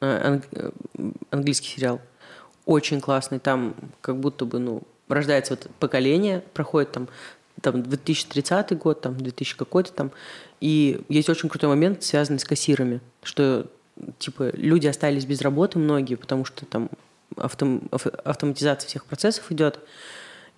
Э, 0.00 0.40
анг- 0.40 0.74
Английский 1.30 1.68
сериал. 1.68 2.00
Очень 2.66 3.00
классный. 3.00 3.38
Там 3.38 3.74
как 4.00 4.20
будто 4.20 4.44
бы, 4.44 4.58
ну, 4.58 4.82
рождается 5.08 5.54
вот 5.54 5.68
поколение, 5.80 6.44
проходит 6.54 6.92
там, 6.92 7.08
там 7.62 7.82
2030 7.82 8.74
год, 8.78 9.00
там 9.00 9.16
2000 9.16 9.56
какой-то 9.56 9.92
там. 9.92 10.12
И 10.60 11.00
есть 11.08 11.28
очень 11.28 11.48
крутой 11.48 11.70
момент, 11.70 12.02
связанный 12.02 12.38
с 12.38 12.44
кассирами, 12.44 13.00
что 13.22 13.70
типа 14.18 14.50
люди 14.54 14.86
остались 14.86 15.24
без 15.24 15.40
работы 15.40 15.78
многие, 15.78 16.16
потому 16.16 16.44
что 16.44 16.66
там 16.66 16.90
автом- 17.36 17.88
ав- 17.90 18.06
автоматизация 18.24 18.88
всех 18.88 19.04
процессов 19.04 19.50
идет. 19.50 19.80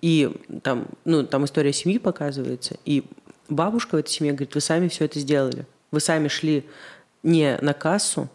И 0.01 0.31
там, 0.63 0.87
ну, 1.05 1.23
там 1.23 1.45
история 1.45 1.73
семьи 1.73 1.99
показывается. 1.99 2.77
И 2.85 3.03
бабушка 3.49 3.95
в 3.95 3.99
этой 3.99 4.09
семье 4.09 4.33
говорит, 4.33 4.55
вы 4.55 4.61
сами 4.61 4.87
все 4.87 5.05
это 5.05 5.19
сделали. 5.19 5.65
Вы 5.91 5.99
сами 5.99 6.27
шли 6.27 6.65
не 7.21 7.57
на 7.61 7.73
кассу, 7.73 8.29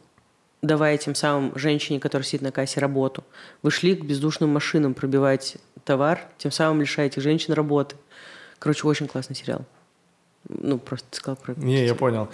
давая 0.63 0.97
тем 0.99 1.15
самым 1.15 1.57
женщине, 1.59 1.99
которая 1.99 2.25
сидит 2.25 2.43
на 2.43 2.53
кассе, 2.53 2.81
работу. 2.81 3.25
Вы 3.63 3.71
шли 3.71 3.97
к 3.97 4.05
бездушным 4.05 4.51
машинам 4.51 4.95
пробивать 4.95 5.57
товар, 5.85 6.21
тем 6.39 6.53
самым 6.53 6.81
лишаете 6.81 7.21
женщин 7.21 7.55
работы. 7.55 7.97
Короче, 8.59 8.87
очень 8.87 9.07
классный 9.07 9.37
сериал. 9.37 9.65
Ну, 10.49 10.79
просто 10.79 11.07
ты 11.11 11.17
сказал 11.17 11.37
про... 11.37 11.55
Не, 11.57 11.85
я 11.85 11.95
понял. 11.95 12.29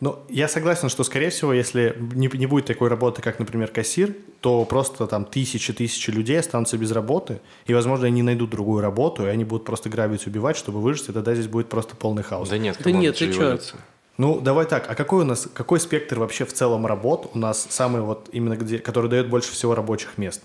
Но 0.00 0.22
я 0.28 0.48
согласен, 0.48 0.88
что, 0.88 1.04
скорее 1.04 1.30
всего, 1.30 1.52
если 1.52 1.96
не, 2.14 2.30
не 2.32 2.46
будет 2.46 2.66
такой 2.66 2.88
работы, 2.88 3.20
как, 3.20 3.38
например, 3.38 3.68
кассир, 3.68 4.14
то 4.40 4.64
просто 4.64 5.06
там 5.06 5.24
тысячи-тысячи 5.24 6.10
людей 6.10 6.38
останутся 6.38 6.78
без 6.78 6.92
работы, 6.92 7.40
и, 7.66 7.74
возможно, 7.74 8.06
они 8.06 8.22
найдут 8.22 8.50
другую 8.50 8.80
работу, 8.80 9.26
и 9.26 9.28
они 9.28 9.44
будут 9.44 9.64
просто 9.64 9.88
грабить, 9.90 10.26
убивать, 10.26 10.56
чтобы 10.56 10.80
выжить, 10.80 11.08
и 11.08 11.12
тогда 11.12 11.34
здесь 11.34 11.48
будет 11.48 11.68
просто 11.68 11.96
полный 11.96 12.22
хаос. 12.22 12.48
Да 12.48 12.58
нет, 12.58 12.78
Да 12.82 12.90
нет, 12.90 13.16
ты 13.16 13.30
эволюция. 13.30 13.80
Ну, 14.18 14.40
давай 14.40 14.66
так, 14.66 14.90
а 14.90 14.94
какой 14.94 15.22
у 15.22 15.26
нас, 15.26 15.48
какой 15.52 15.78
спектр 15.78 16.18
вообще 16.18 16.44
в 16.44 16.52
целом 16.52 16.86
работ 16.86 17.30
у 17.34 17.38
нас 17.38 17.66
самый 17.70 18.02
вот 18.02 18.28
именно 18.32 18.56
где, 18.56 18.78
который 18.78 19.08
дает 19.08 19.28
больше 19.28 19.52
всего 19.52 19.74
рабочих 19.76 20.18
мест? 20.18 20.42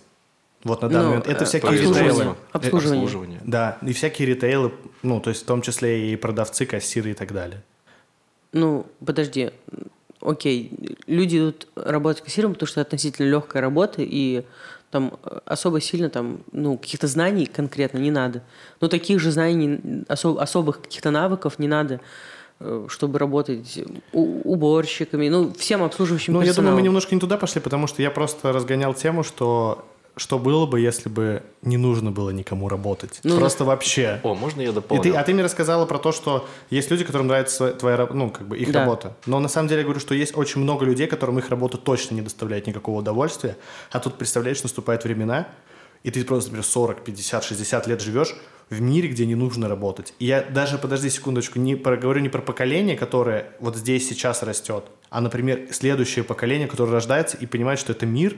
Вот 0.64 0.82
на 0.82 0.90
данный 0.90 1.04
Ну, 1.04 1.10
момент. 1.10 1.28
Это 1.28 1.44
э, 1.44 1.48
всякие 1.48 1.70
Производство, 1.72 2.04
ритейлы. 2.04 2.36
Обслуживание. 2.52 3.04
обслуживание. 3.04 3.42
Да, 3.44 3.78
и 3.82 3.92
всякие 3.94 4.28
ритейлы, 4.28 4.72
ну, 5.04 5.20
то 5.20 5.30
есть 5.30 5.44
в 5.44 5.46
том 5.46 5.62
числе 5.62 6.12
и 6.12 6.16
продавцы, 6.16 6.66
кассиры 6.66 7.12
и 7.12 7.14
так 7.14 7.32
далее. 7.34 7.62
Ну, 8.52 8.86
подожди. 9.06 9.52
Окей, 10.22 10.72
люди 11.08 11.38
идут 11.38 11.68
работать 11.76 12.24
кассиром, 12.24 12.54
потому 12.54 12.68
что 12.68 12.80
это 12.82 12.88
относительно 12.88 13.28
легкая 13.30 13.62
работа, 13.62 14.02
и 14.02 14.44
там 14.90 15.18
особо 15.46 15.82
сильно 15.82 16.10
там, 16.10 16.40
ну, 16.52 16.78
каких-то 16.78 17.08
знаний 17.08 17.46
конкретно 17.46 17.98
не 17.98 18.12
надо. 18.12 18.42
Но 18.80 18.88
таких 18.88 19.20
же 19.20 19.32
знаний, 19.32 19.80
осо- 20.08 20.38
особых 20.40 20.82
каких-то 20.82 21.12
навыков 21.12 21.60
не 21.60 21.68
надо, 21.68 22.00
э, 22.60 22.86
чтобы 22.90 23.20
работать 23.20 23.80
уборщиками, 24.14 25.30
ну, 25.30 25.52
всем 25.54 25.84
обслуживающим 25.84 26.34
Ну, 26.34 26.40
я 26.40 26.46
думаю, 26.46 26.54
персоналом. 26.54 26.76
мы 26.80 26.82
немножко 26.84 27.16
не 27.16 27.20
туда 27.22 27.38
пошли, 27.38 27.60
потому 27.60 27.88
что 27.88 28.02
я 28.02 28.12
просто 28.12 28.54
разгонял 28.54 28.94
тему, 28.94 29.24
что 29.24 29.84
что 30.16 30.38
было 30.38 30.66
бы, 30.68 30.80
если 30.80 31.10
бы 31.10 31.42
не 31.64 31.78
нужно 31.78 32.12
было 32.12 32.30
никому 32.30 32.70
работать. 32.70 33.20
Ну, 33.24 33.38
просто 33.40 33.66
вообще. 33.66 34.20
О, 34.24 34.36
можно 34.36 34.62
я 34.62 34.70
И 34.70 34.72
дополню? 34.72 35.02
ты, 35.04 35.10
а 35.12 35.24
ты 35.24 35.34
мне 35.34 35.44
рассказала 35.44 35.86
про 35.86 35.98
то, 35.98 36.12
что 36.12 36.48
есть 36.70 36.92
люди, 36.92 37.04
которым 37.04 37.28
нравится 37.28 37.72
твоя, 37.74 38.08
ну, 38.14 38.30
как 38.30 38.48
бы 38.48 38.58
их 38.58 38.72
Да. 38.72 38.82
работа. 38.82 39.18
Но 39.26 39.40
на 39.40 39.48
самом 39.50 39.70
деле 39.70 39.80
я 39.82 39.86
говорю, 39.86 40.00
что 40.00 40.14
есть 40.14 40.38
очень 40.38 40.62
много 40.62 40.86
людей, 40.86 41.08
которым 41.08 41.40
их 41.40 41.50
работа 41.50 41.78
точно 41.78 42.16
не 42.16 42.22
доставляет 42.22 42.68
никакого 42.68 43.00
удовольствия. 43.00 43.58
А 43.92 44.00
тут, 44.00 44.16
представляешь, 44.16 44.62
наступают 44.62 45.04
времена, 45.04 45.48
и 46.04 46.12
ты 46.12 46.24
просто, 46.24 46.50
например, 46.50 46.66
40, 46.66 47.04
50, 47.04 47.44
60 47.44 47.88
лет 47.88 48.02
живешь 48.02 48.36
в 48.70 48.82
мире, 48.82 49.08
где 49.10 49.26
не 49.26 49.36
нужно 49.36 49.68
работать. 49.68 50.14
И 50.20 50.26
я 50.26 50.42
даже, 50.44 50.78
подожди 50.78 51.10
секундочку, 51.10 51.58
не 51.60 51.76
про, 51.76 51.98
говорю 51.98 52.22
не 52.22 52.30
про 52.30 52.42
поколение, 52.42 52.96
которое 52.96 53.48
вот 53.60 53.76
здесь 53.78 54.08
сейчас 54.08 54.44
растет, 54.44 54.84
а, 55.10 55.22
например, 55.22 55.68
следующее 55.72 56.24
поколение, 56.24 56.68
которое 56.68 56.92
рождается 56.92 57.36
и 57.38 57.46
понимает, 57.48 57.80
что 57.80 57.94
это 57.94 58.06
мир, 58.06 58.36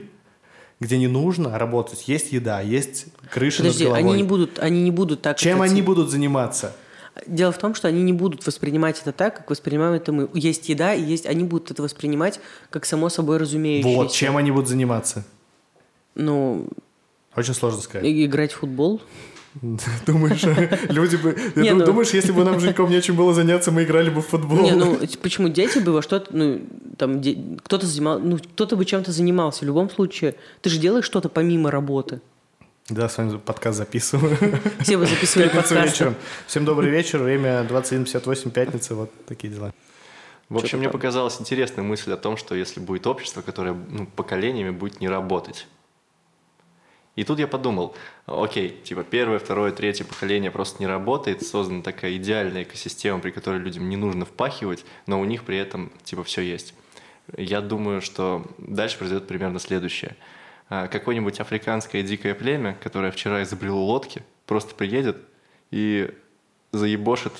где 0.80 0.98
не 0.98 1.08
нужно 1.08 1.58
работать. 1.58 2.08
Есть 2.08 2.32
еда, 2.32 2.60
есть 2.60 3.06
крыша 3.30 3.58
Подожди, 3.58 3.84
над 3.84 3.92
головой. 3.92 4.10
они 4.10 4.22
не 4.22 4.28
будут, 4.28 4.58
они 4.58 4.82
не 4.82 4.90
будут 4.90 5.22
так... 5.22 5.38
Чем 5.38 5.58
как 5.58 5.70
они 5.70 5.82
будут 5.82 6.10
заниматься? 6.10 6.74
Дело 7.26 7.50
в 7.50 7.58
том, 7.58 7.74
что 7.74 7.88
они 7.88 8.02
не 8.02 8.12
будут 8.12 8.46
воспринимать 8.46 9.00
это 9.00 9.12
так, 9.12 9.36
как 9.36 9.50
воспринимаем 9.50 9.94
это 9.94 10.12
мы. 10.12 10.28
Есть 10.34 10.68
еда, 10.68 10.92
и 10.92 11.02
есть, 11.02 11.24
они 11.24 11.44
будут 11.44 11.70
это 11.70 11.82
воспринимать 11.82 12.40
как 12.68 12.84
само 12.84 13.08
собой 13.08 13.38
разумеющееся. 13.38 13.96
Вот, 13.96 14.12
чем 14.12 14.36
они 14.36 14.50
будут 14.50 14.68
заниматься? 14.68 15.24
Ну, 16.14 16.68
Очень 17.36 17.54
сложно 17.54 17.80
сказать. 17.80 18.06
и- 18.06 18.24
играть 18.24 18.52
в 18.52 18.56
футбол. 18.58 19.00
Думаешь, 20.06 20.42
люди 20.90 21.16
бы... 21.16 21.36
Не, 21.54 21.72
ну- 21.72 21.84
Думаешь, 21.84 22.10
если 22.10 22.32
бы 22.32 22.44
нам 22.44 22.60
Женьком 22.60 22.90
нечем 22.90 23.16
было 23.16 23.32
заняться, 23.32 23.70
мы 23.70 23.84
играли 23.84 24.10
бы 24.10 24.20
в 24.20 24.26
футбол? 24.26 24.60
Не, 24.60 24.72
ну 24.72 24.98
почему 25.22 25.48
дети 25.48 25.78
бы 25.78 25.92
во 25.92 26.02
что-то, 26.02 26.36
ну 26.36 26.60
там 26.98 27.20
де- 27.20 27.38
кто-то 27.64 27.86
занимал, 27.86 28.18
ну 28.18 28.38
кто-то 28.38 28.76
бы 28.76 28.84
чем-то 28.84 29.12
занимался. 29.12 29.60
В 29.64 29.66
любом 29.66 29.88
случае, 29.88 30.34
ты 30.60 30.68
же 30.70 30.78
делаешь 30.78 31.04
что-то 31.04 31.28
помимо 31.28 31.70
работы. 31.70 32.20
Да, 32.88 33.08
с 33.08 33.18
вами 33.18 33.38
подкаст 33.38 33.78
записываю. 33.78 34.36
Все 34.80 34.96
бы 34.96 35.06
записывали 35.06 35.48
подкасты. 35.48 35.80
вечером. 35.80 36.14
Всем 36.46 36.64
добрый 36.64 36.90
вечер, 36.90 37.18
время 37.18 37.66
21.58, 37.68 38.50
пятница, 38.50 38.94
вот 38.94 39.10
такие 39.26 39.52
дела. 39.52 39.72
В 40.48 40.58
общем, 40.58 40.78
мне 40.78 40.88
показалась 40.88 41.40
интересная 41.40 41.82
мысль 41.82 42.12
о 42.12 42.16
том, 42.16 42.36
что 42.36 42.54
если 42.54 42.78
будет 42.78 43.06
общество, 43.08 43.42
которое 43.42 43.74
ну, 43.74 44.06
поколениями 44.06 44.70
будет 44.70 45.00
не 45.00 45.08
работать. 45.08 45.66
И 47.16 47.24
тут 47.24 47.38
я 47.38 47.48
подумал, 47.48 47.96
окей, 48.26 48.78
типа 48.84 49.02
первое, 49.02 49.38
второе, 49.38 49.72
третье 49.72 50.04
поколение 50.04 50.50
просто 50.50 50.80
не 50.80 50.86
работает, 50.86 51.42
создана 51.42 51.82
такая 51.82 52.16
идеальная 52.16 52.62
экосистема, 52.62 53.20
при 53.20 53.30
которой 53.30 53.58
людям 53.58 53.88
не 53.88 53.96
нужно 53.96 54.26
впахивать, 54.26 54.84
но 55.06 55.18
у 55.18 55.24
них 55.24 55.44
при 55.44 55.56
этом 55.56 55.90
типа 56.04 56.22
все 56.24 56.42
есть. 56.42 56.74
Я 57.36 57.62
думаю, 57.62 58.02
что 58.02 58.46
дальше 58.58 58.98
произойдет 58.98 59.26
примерно 59.26 59.58
следующее. 59.58 60.14
А, 60.68 60.88
Какое-нибудь 60.88 61.40
африканское 61.40 62.02
дикое 62.02 62.34
племя, 62.34 62.76
которое 62.82 63.10
вчера 63.10 63.42
изобрело 63.42 63.82
лодки, 63.82 64.22
просто 64.44 64.74
приедет 64.74 65.16
и 65.70 66.10
заебошит 66.72 67.32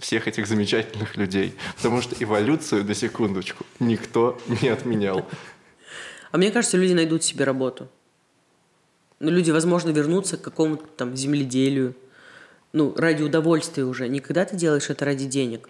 всех 0.00 0.26
этих 0.26 0.48
замечательных 0.48 1.16
людей. 1.16 1.54
Потому 1.76 2.02
что 2.02 2.16
эволюцию, 2.22 2.84
на 2.84 2.94
секундочку, 2.94 3.64
никто 3.78 4.38
не 4.60 4.68
отменял. 4.68 5.26
А 6.32 6.36
мне 6.36 6.50
кажется, 6.50 6.76
люди 6.76 6.92
найдут 6.92 7.22
себе 7.22 7.44
работу. 7.44 7.88
Ну, 9.20 9.30
люди, 9.30 9.50
возможно, 9.50 9.90
вернутся 9.90 10.36
к 10.36 10.42
какому-то 10.42 10.84
там 10.96 11.16
земледелию. 11.16 11.94
Ну, 12.72 12.94
ради 12.96 13.22
удовольствия 13.22 13.84
уже. 13.84 14.08
Не 14.08 14.20
когда 14.20 14.44
ты 14.44 14.56
делаешь 14.56 14.90
это 14.90 15.04
ради 15.04 15.26
денег, 15.26 15.68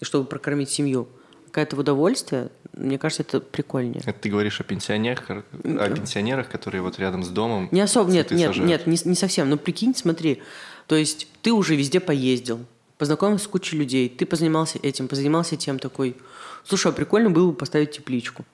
и 0.00 0.04
чтобы 0.04 0.26
прокормить 0.26 0.70
семью. 0.70 1.08
Какое-то 1.46 1.76
удовольствие, 1.76 2.50
мне 2.72 2.98
кажется, 2.98 3.22
это 3.22 3.40
прикольнее. 3.40 4.02
Это 4.04 4.18
ты 4.18 4.28
говоришь 4.28 4.60
о 4.60 4.64
пенсионерах, 4.64 5.30
о 5.30 5.42
пенсионерах, 5.62 6.48
которые 6.48 6.82
вот 6.82 6.98
рядом 6.98 7.22
с 7.22 7.28
домом 7.28 7.68
Не 7.70 7.80
особо, 7.80 8.10
нет, 8.10 8.32
нет, 8.32 8.48
сажают. 8.48 8.68
нет, 8.68 8.86
не, 8.86 8.98
не 9.04 9.14
совсем. 9.14 9.48
Но 9.48 9.56
прикинь, 9.56 9.94
смотри, 9.94 10.42
то 10.88 10.96
есть 10.96 11.28
ты 11.42 11.52
уже 11.52 11.76
везде 11.76 12.00
поездил, 12.00 12.64
познакомился 12.98 13.44
с 13.44 13.48
кучей 13.48 13.76
людей, 13.76 14.08
ты 14.08 14.26
позанимался 14.26 14.78
этим, 14.82 15.06
позанимался 15.06 15.56
тем, 15.56 15.78
такой, 15.78 16.16
слушай, 16.64 16.90
а 16.90 16.92
прикольно 16.92 17.30
было 17.30 17.52
бы 17.52 17.56
поставить 17.56 17.92
тепличку. 17.92 18.44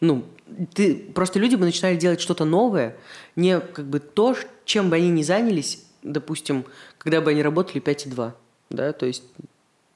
Ну, 0.00 0.24
ты, 0.74 0.96
просто 0.96 1.38
люди 1.38 1.56
бы 1.56 1.64
начинали 1.64 1.96
делать 1.96 2.20
что-то 2.20 2.44
новое, 2.44 2.96
не 3.36 3.60
как 3.60 3.86
бы 3.86 4.00
то, 4.00 4.36
чем 4.64 4.90
бы 4.90 4.96
они 4.96 5.10
ни 5.10 5.22
занялись, 5.22 5.84
допустим, 6.02 6.64
когда 6.98 7.20
бы 7.20 7.30
они 7.30 7.42
работали 7.42 7.82
5,2, 7.82 8.32
да, 8.70 8.92
то 8.92 9.06
есть, 9.06 9.22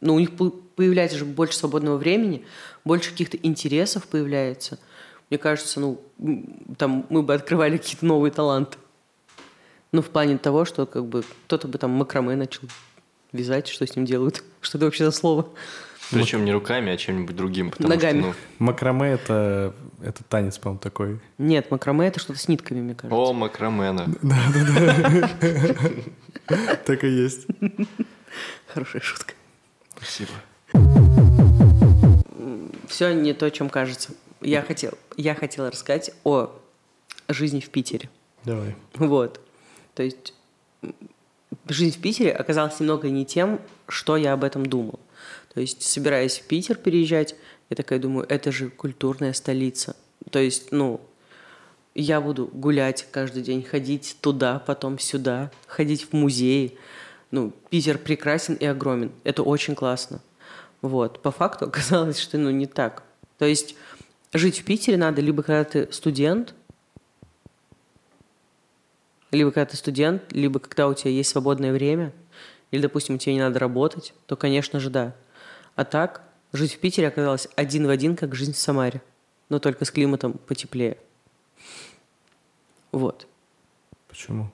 ну, 0.01 0.15
у 0.15 0.19
них 0.19 0.31
появляется 0.77 1.19
же 1.19 1.25
больше 1.25 1.57
свободного 1.57 1.97
времени, 1.97 2.45
больше 2.85 3.11
каких-то 3.11 3.37
интересов 3.39 4.07
появляется. 4.07 4.79
Мне 5.31 5.39
кажется, 5.39 5.81
ну, 5.81 6.01
там 6.77 7.07
мы 7.09 7.23
бы 7.23 7.35
открывали 7.35 7.79
какие-то 7.79 8.05
новые 8.05 8.31
таланты. 8.31 8.77
Ну, 9.93 10.03
в 10.03 10.11
плане 10.11 10.39
того, 10.39 10.65
что 10.65 10.87
как 10.87 11.07
бы 11.07 11.25
кто-то 11.47 11.69
бы 11.69 11.79
там 11.79 11.93
макраме 11.93 12.37
начал 12.37 12.63
вязать, 13.33 13.69
что 13.69 13.87
с 13.87 13.97
ним 13.97 14.05
делают. 14.05 14.43
Что 14.61 14.79
это 14.79 14.87
вообще 14.87 15.05
за 15.05 15.11
слово? 15.11 15.49
Причем 16.11 16.45
не 16.45 16.53
руками, 16.53 16.93
а 16.93 16.97
чем-нибудь 16.97 17.37
другим. 17.37 17.73
Ногами. 17.79 18.21
Что, 18.21 18.29
ну... 18.29 18.35
Макраме 18.59 19.13
это, 19.13 19.75
это 20.03 20.23
танец, 20.25 20.59
по-моему, 20.59 20.81
такой. 20.81 21.21
Нет, 21.39 21.71
макраме 21.71 22.09
это 22.09 22.21
что-то 22.21 22.39
с 22.39 22.49
нитками, 22.49 22.81
мне 22.81 22.95
кажется. 22.95 23.17
О, 23.17 23.33
макрамена. 23.33 24.07
Да, 24.23 24.39
да, 24.53 25.89
да. 26.49 26.77
Так 26.85 27.05
и 27.05 27.09
есть. 27.09 27.47
Хорошая 28.67 29.03
шутка. 29.03 29.35
Спасибо. 29.97 30.33
Все 32.89 33.13
не 33.13 33.33
то, 33.33 33.51
чем 33.51 33.71
кажется. 33.71 34.13
Я 34.41 34.63
хотел, 34.63 34.93
я 35.17 35.35
хотела 35.35 35.71
рассказать 35.71 36.11
о 36.25 36.51
жизни 37.29 37.61
в 37.61 37.71
Питере. 37.71 38.11
Давай. 38.45 38.77
Вот. 38.95 39.41
То 39.95 40.03
есть 40.03 40.35
жизнь 41.69 41.97
в 41.97 42.01
Питере 42.01 42.33
оказалась 42.33 42.79
немного 42.81 43.09
не 43.09 43.25
тем, 43.25 43.61
что 43.89 44.17
я 44.17 44.33
об 44.33 44.45
этом 44.45 44.67
думал. 44.67 45.01
То 45.55 45.61
есть, 45.61 45.83
собираясь 45.83 46.39
в 46.39 46.43
Питер 46.43 46.77
переезжать, 46.77 47.37
я 47.71 47.77
такая 47.77 47.99
думаю, 47.99 48.27
это 48.29 48.51
же 48.51 48.71
культурная 48.71 49.33
столица. 49.33 49.97
То 50.31 50.41
есть, 50.41 50.73
ну, 50.73 51.01
я 51.95 52.21
буду 52.21 52.47
гулять 52.53 53.07
каждый 53.13 53.43
день, 53.43 53.63
ходить 53.63 54.17
туда, 54.21 54.59
потом 54.59 54.99
сюда, 54.99 55.53
ходить 55.67 56.09
в 56.11 56.13
музеи. 56.13 56.77
Ну, 57.31 57.53
Питер 57.71 57.99
прекрасен 57.99 58.55
и 58.55 58.67
огромен. 58.67 59.13
Это 59.23 59.43
очень 59.45 59.77
классно. 59.77 60.21
Вот. 60.83 61.23
По 61.23 61.31
факту 61.31 61.65
оказалось, 61.67 62.19
что 62.19 62.37
ну, 62.37 62.51
не 62.51 62.67
так. 62.67 63.05
То 63.39 63.45
есть 63.45 63.77
жить 64.33 64.61
в 64.61 64.65
Питере 64.65 64.97
надо 64.97 65.21
либо 65.23 65.43
когда 65.45 65.65
ты 65.65 65.93
студент, 65.93 66.55
либо 69.31 69.51
когда 69.53 69.67
ты 69.67 69.77
студент, 69.77 70.33
либо 70.33 70.59
когда 70.59 70.89
у 70.89 70.95
тебя 70.95 71.11
есть 71.11 71.31
свободное 71.31 71.73
время, 71.73 72.13
или, 72.73 72.83
допустим, 72.83 73.19
тебе 73.19 73.35
не 73.35 73.41
надо 73.41 73.61
работать, 73.61 74.15
то, 74.27 74.37
конечно 74.37 74.81
же, 74.81 74.91
да. 74.91 75.15
А 75.77 75.85
так, 75.85 76.23
жить 76.53 76.75
в 76.75 76.79
Питере 76.79 77.09
оказалось 77.09 77.49
один 77.57 77.87
в 77.87 77.91
один, 77.91 78.17
как 78.17 78.35
жизнь 78.35 78.53
в 78.53 78.59
Самаре, 78.59 79.03
но 79.49 79.59
только 79.59 79.85
с 79.85 79.91
климатом 79.91 80.35
потеплее. 80.35 80.99
Вот. 82.93 83.27
Почему? 84.09 84.51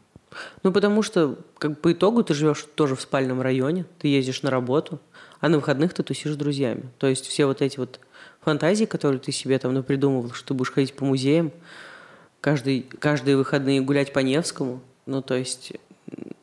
Ну, 0.63 0.73
потому 0.73 1.03
что, 1.03 1.39
как 1.59 1.81
по 1.81 1.93
итогу, 1.93 2.23
ты 2.23 2.35
живешь 2.35 2.67
тоже 2.75 2.97
в 2.97 3.01
спальном 3.01 3.43
районе, 3.43 3.85
ты 3.99 4.09
ездишь 4.09 4.43
на 4.43 4.51
работу, 4.51 5.01
а 5.41 5.49
на 5.49 5.59
выходных 5.59 5.93
ты 5.93 6.03
тусишь 6.03 6.33
с 6.33 6.37
друзьями. 6.37 6.89
То 6.99 7.07
есть 7.07 7.27
все 7.27 7.47
вот 7.47 7.63
эти 7.63 7.79
вот 7.79 8.01
фантазии, 8.41 8.85
которые 8.85 9.21
ты 9.21 9.33
себе 9.33 9.59
там 9.59 9.75
напридумывал, 9.75 10.33
что 10.33 10.49
ты 10.49 10.55
будешь 10.55 10.73
ходить 10.73 10.95
по 10.95 11.05
музеям, 11.05 11.53
каждый, 12.41 12.83
каждые 12.83 13.37
выходные 13.37 13.81
гулять 13.81 14.13
по 14.13 14.21
Невскому, 14.21 14.81
ну, 15.07 15.21
то 15.23 15.35
есть 15.35 15.73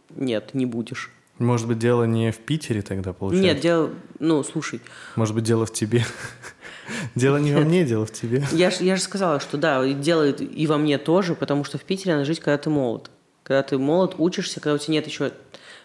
нет, 0.10 0.54
не 0.54 0.66
будешь. 0.66 1.12
Может 1.40 1.68
быть, 1.68 1.80
дело 1.80 2.04
не 2.04 2.32
в 2.32 2.38
Питере 2.38 2.82
тогда, 2.82 3.14
получается? 3.14 3.48
Нет, 3.48 3.62
дело... 3.62 3.92
Ну, 4.20 4.44
слушай. 4.44 4.82
Может 5.16 5.36
быть, 5.36 5.44
дело 5.44 5.66
в 5.66 5.74
тебе? 5.74 6.06
Дело 7.16 7.38
не 7.38 7.54
во 7.54 7.62
мне, 7.62 7.84
дело 7.84 8.06
в 8.06 8.14
тебе. 8.14 8.46
Я 8.54 8.70
же, 8.72 8.84
я 8.86 8.96
же 8.96 9.02
сказала, 9.02 9.42
что 9.42 9.58
да, 9.58 9.86
делает 9.86 10.40
и 10.40 10.68
во 10.68 10.78
мне 10.78 10.98
тоже, 10.98 11.36
потому 11.36 11.66
что 11.66 11.78
в 11.78 11.82
Питере 11.82 12.14
надо 12.14 12.26
жить, 12.26 12.40
когда 12.40 12.58
ты 12.58 12.70
молод. 12.70 13.12
Когда 13.44 13.62
ты 13.62 13.78
молод, 13.78 14.16
учишься, 14.18 14.62
когда 14.62 14.76
у 14.76 14.78
тебя 14.78 14.94
нет 14.94 15.06
еще 15.06 15.34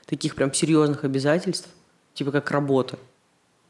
таких 0.06 0.36
прям 0.36 0.54
серьезных 0.54 1.02
обязательств, 1.02 1.68
типа 2.14 2.30
как 2.30 2.50
работа. 2.52 2.98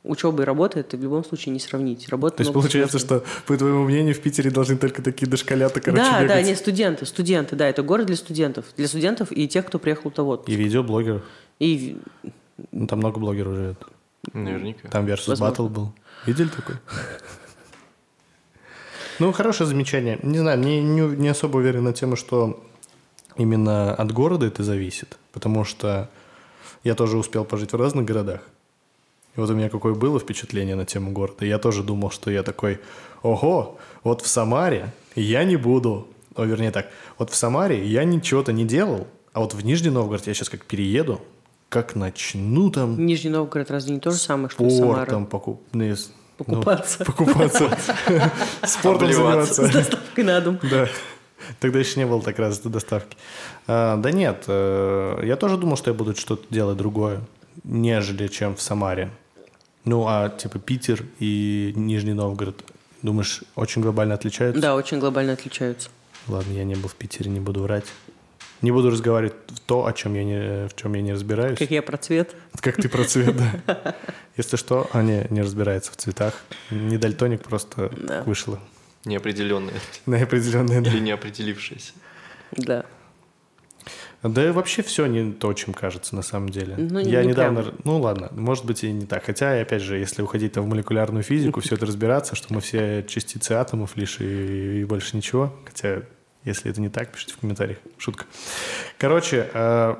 Учеба 0.05 0.43
и 0.43 0.45
работа 0.45 0.81
это 0.81 0.97
в 0.97 1.03
любом 1.03 1.25
случае 1.25 1.53
не 1.53 1.61
сравнить. 1.61 2.09
Работа 2.09 2.39
То 2.39 2.43
есть 2.43 2.53
получается, 2.53 2.99
что, 2.99 3.23
по 3.47 3.57
твоему 3.57 3.85
мнению, 3.85 4.17
в 4.17 4.21
Питере 4.21 4.51
должны 4.51 4.77
только 4.77 5.01
такие 5.01 5.29
дошколята, 5.31 5.81
короче, 5.81 6.03
Да, 6.03 6.21
бегать. 6.21 6.37
да, 6.37 6.43
не 6.43 6.57
студенты, 6.57 7.07
студенты, 7.07 7.55
да, 7.55 7.69
это 7.69 7.83
город 7.85 8.07
для 8.07 8.17
студентов. 8.17 8.67
Для 8.77 8.89
студентов 8.89 9.31
и 9.31 9.47
тех, 9.47 9.65
кто 9.65 9.79
приехал 9.79 10.11
то 10.11 10.25
вот. 10.25 10.49
И 10.49 10.55
видеоблогеров. 10.57 11.23
И... 11.59 11.99
Ну, 12.71 12.87
там 12.87 12.99
много 12.99 13.19
блогеров 13.19 13.55
живет. 13.55 13.83
Наверняка. 14.33 14.89
Там 14.89 15.07
Versus 15.07 15.29
Возможно. 15.29 15.55
Battle 15.55 15.69
был. 15.69 15.93
Видели 16.27 16.49
такой? 16.49 16.77
Ну, 19.19 19.33
хорошее 19.33 19.69
замечание. 19.69 20.19
Не 20.23 20.39
знаю, 20.39 20.59
мне 20.59 20.83
не, 20.83 21.01
не 21.01 21.29
особо 21.29 21.59
уверен 21.59 21.85
на 21.85 21.93
тему, 21.93 22.17
что 22.17 22.63
именно 23.37 23.95
от 23.95 24.13
города 24.13 24.47
это 24.47 24.63
зависит. 24.63 25.19
Потому 25.33 25.65
что 25.65 26.11
я 26.85 26.95
тоже 26.95 27.17
успел 27.17 27.45
пожить 27.45 27.73
в 27.73 27.77
разных 27.77 28.05
городах. 28.05 28.41
И 29.37 29.41
вот 29.41 29.49
у 29.51 29.55
меня 29.55 29.71
какое 29.71 29.95
было 29.95 30.21
впечатление 30.21 30.77
на 30.77 30.85
тему 30.85 31.13
города. 31.13 31.45
Я 31.47 31.59
тоже 31.59 31.83
думал, 31.83 32.11
что 32.11 32.31
я 32.31 32.43
такой, 32.43 32.81
ого, 33.23 33.79
вот 34.05 34.21
в 34.21 34.27
Самаре 34.27 34.93
я 35.15 35.45
не 35.45 35.57
буду. 35.57 36.07
О, 36.35 36.45
вернее 36.45 36.71
так, 36.71 36.91
вот 37.19 37.31
в 37.31 37.35
Самаре 37.35 37.87
я 37.87 38.05
ничего-то 38.05 38.53
не 38.53 38.65
делал, 38.65 39.07
а 39.33 39.41
вот 39.41 39.55
в 39.55 39.65
Нижний 39.65 39.91
Новгород 39.91 40.27
я 40.27 40.35
сейчас 40.35 40.49
как 40.49 40.65
перееду, 40.65 41.21
как 41.73 41.95
начну 41.97 42.71
там 42.71 43.05
Нижний 43.07 43.31
Новгород 43.31 43.71
разве 43.71 43.95
не 43.95 44.01
то 44.01 44.11
же 44.11 44.19
самое, 44.19 44.51
что 44.51 44.63
и 44.67 44.71
Самара? 44.71 44.97
спортом 45.03 45.27
покуп... 45.27 45.63
ну, 45.73 45.83
если- 45.85 46.13
ну, 46.39 46.45
Покупаться. 46.45 47.05
покупаться. 47.05 47.71
Спортом 48.67 49.09
Обливаться. 49.09 49.53
С 49.53 49.57
заниматься. 49.57 49.79
доставкой 49.91 50.25
на 50.25 50.41
дом. 50.41 50.59
Да. 50.71 50.89
Тогда 51.61 51.79
еще 51.79 51.99
не 52.01 52.07
было 52.07 52.21
так 52.23 52.39
развитой 52.39 52.73
доставки. 52.73 53.17
А, 53.67 53.97
Да 53.97 54.11
нет, 54.11 54.45
э, 54.49 55.23
я 55.25 55.37
тоже 55.37 55.57
думал, 55.57 55.77
что 55.77 55.91
я 55.91 55.95
буду 55.95 56.15
что-то 56.15 56.45
делать 56.51 56.77
другое, 56.77 57.21
нежели 57.65 58.29
чем 58.29 58.55
в 58.55 58.61
Самаре. 58.63 59.11
Ну, 59.85 60.05
а 60.09 60.29
типа 60.31 60.59
Питер 60.59 61.05
и 61.21 61.73
Нижний 61.77 62.13
Новгород, 62.13 62.63
думаешь, 63.03 63.43
очень 63.57 63.81
глобально 63.83 64.15
отличаются? 64.15 64.61
Да, 64.61 64.75
очень 64.75 64.99
глобально 64.99 65.33
отличаются. 65.33 65.89
Ладно, 66.29 66.53
я 66.53 66.65
не 66.65 66.75
был 66.75 66.89
в 66.89 66.95
Питере, 66.95 67.31
не 67.31 67.41
буду 67.41 67.63
врать. 67.63 67.87
Не 68.63 68.71
буду 68.71 68.91
разговаривать 68.91 69.35
в 69.49 69.61
то, 69.61 69.87
о 69.87 69.93
чем 69.93 70.15
я 70.15 70.25
не, 70.25 70.69
в 70.69 70.75
чем 70.77 70.95
я 70.95 71.03
не 71.03 71.13
разбираюсь. 71.13 71.59
Как 71.59 71.71
я 71.71 71.83
про 71.83 71.97
цвет. 71.97 72.35
Как 72.61 72.77
ты 72.77 72.89
про 72.89 73.05
цвет, 73.05 73.37
да. 73.37 73.95
Если 74.37 74.57
что, 74.57 74.89
а 74.93 75.03
не, 75.03 75.27
разбирается 75.41 75.91
в 75.93 75.97
цветах. 75.97 76.35
Не 76.71 76.97
дальтоник, 76.97 77.43
просто 77.43 77.91
Да. 78.01 78.23
вышло. 78.23 78.61
Неопределенное 79.05 79.75
На 80.07 80.23
определенные, 80.23 80.81
да. 80.81 80.91
или 80.91 81.01
неопределившееся. 81.01 81.93
Да. 82.53 82.85
Да 84.23 84.47
и 84.47 84.53
вообще 84.53 84.83
все 84.83 85.07
не 85.07 85.33
то, 85.33 85.53
чем 85.55 85.75
кажется 85.75 86.15
на 86.15 86.23
самом 86.23 86.51
деле. 86.51 86.77
Ну, 86.79 87.01
не- 87.01 87.11
Я 87.11 87.23
не 87.25 87.31
недавно... 87.31 87.63
прям. 87.65 87.75
Ну 87.83 87.99
ладно, 88.01 88.29
может 88.31 88.65
быть 88.65 88.85
и 88.85 88.93
не 88.93 89.07
так. 89.07 89.25
Хотя, 89.25 89.61
опять 89.61 89.83
же, 89.83 89.99
если 89.99 90.23
уходить 90.23 90.57
в 90.57 90.65
молекулярную 90.65 91.25
физику, 91.25 91.61
все 91.61 91.75
это 91.75 91.85
разбираться, 91.87 92.37
что 92.37 92.55
мы 92.55 92.61
все 92.61 93.03
частицы 93.09 93.53
атомов 93.53 93.97
лишь 93.97 94.21
и, 94.21 94.83
и 94.83 94.85
больше 94.85 95.17
ничего. 95.17 95.53
Хотя, 95.65 96.03
если 96.45 96.71
это 96.71 96.81
не 96.81 96.89
так, 96.89 97.11
пишите 97.13 97.35
в 97.35 97.39
комментариях. 97.39 97.79
Шутка. 97.99 98.25
Короче, 98.99 99.49
э, 99.53 99.95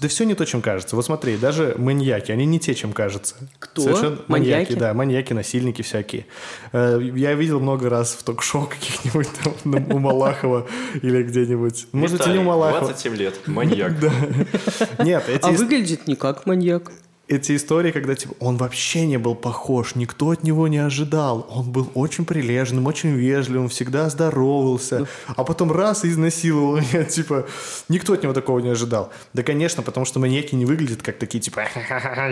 да 0.00 0.08
все 0.08 0.24
не 0.24 0.34
то, 0.34 0.44
чем 0.44 0.60
кажется. 0.62 0.96
Вот 0.96 1.04
смотри, 1.04 1.36
даже 1.36 1.74
маньяки, 1.78 2.32
они 2.32 2.46
не 2.46 2.58
те, 2.58 2.74
чем 2.74 2.92
кажется. 2.92 3.36
Кто? 3.58 3.82
маньяки? 3.82 4.24
Маньяки? 4.28 4.72
да, 4.74 4.94
маньяки, 4.94 5.32
насильники 5.32 5.82
всякие. 5.82 6.26
Э, 6.72 7.00
Я 7.14 7.34
видел 7.34 7.60
много 7.60 7.88
раз 7.88 8.14
в 8.14 8.22
ток-шоу 8.22 8.66
каких-нибудь 8.66 9.28
там 9.42 9.74
у 9.92 9.98
Малахова 9.98 10.66
или 11.00 11.22
где-нибудь. 11.22 11.86
Может 11.92 12.18
быть, 12.18 12.26
и 12.26 12.30
не 12.30 12.38
у 12.38 12.42
Малахова. 12.42 12.86
27 12.86 13.14
лет, 13.16 13.46
маньяк. 13.46 13.92
Нет, 14.98 15.28
эти, 15.28 15.44
А 15.44 15.50
выглядит 15.50 16.06
не 16.06 16.16
как 16.16 16.46
маньяк. 16.46 16.90
Эти 17.26 17.56
истории, 17.56 17.90
когда 17.90 18.14
типа 18.14 18.34
он 18.38 18.56
вообще 18.58 19.06
не 19.06 19.16
был 19.16 19.34
похож, 19.34 19.94
никто 19.94 20.30
от 20.30 20.42
него 20.42 20.68
не 20.68 20.78
ожидал. 20.78 21.46
Он 21.50 21.70
был 21.70 21.90
очень 21.94 22.26
прилежным, 22.26 22.86
очень 22.86 23.10
вежливым, 23.10 23.68
всегда 23.68 24.10
здоровался. 24.10 25.06
А 25.26 25.44
потом 25.44 25.72
раз 25.72 26.04
и 26.04 26.10
изнасиловал 26.10 26.76
меня, 26.92 27.04
типа, 27.04 27.46
никто 27.88 28.12
от 28.12 28.22
него 28.22 28.34
такого 28.34 28.58
не 28.58 28.68
ожидал. 28.68 29.10
Да, 29.32 29.42
конечно, 29.42 29.82
потому 29.82 30.04
что 30.04 30.20
маньяки 30.20 30.54
не 30.54 30.66
выглядят 30.66 31.02
как 31.02 31.18
такие, 31.18 31.40
типа, 31.40 31.64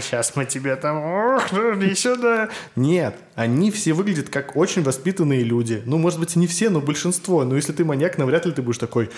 сейчас 0.01 0.37
мы 0.37 0.45
тебе 0.45 0.77
там, 0.77 0.99
ох, 0.99 1.53
иди 1.53 1.95
сюда. 1.95 2.51
Нет, 2.77 3.17
они 3.35 3.71
все 3.71 3.95
выглядят 3.95 4.29
как 4.29 4.57
очень 4.57 4.83
воспитанные 4.83 5.43
люди. 5.43 5.83
Ну, 5.87 5.97
может 5.97 6.21
быть, 6.21 6.37
и 6.37 6.39
не 6.39 6.47
все, 6.47 6.69
но 6.69 6.81
большинство. 6.81 7.45
Но 7.45 7.57
если 7.57 7.73
ты 7.73 7.85
маньяк, 7.85 8.19
навряд 8.19 8.45
ли 8.45 8.53
ты 8.53 8.61
будешь 8.61 8.79
такой, 8.79 9.09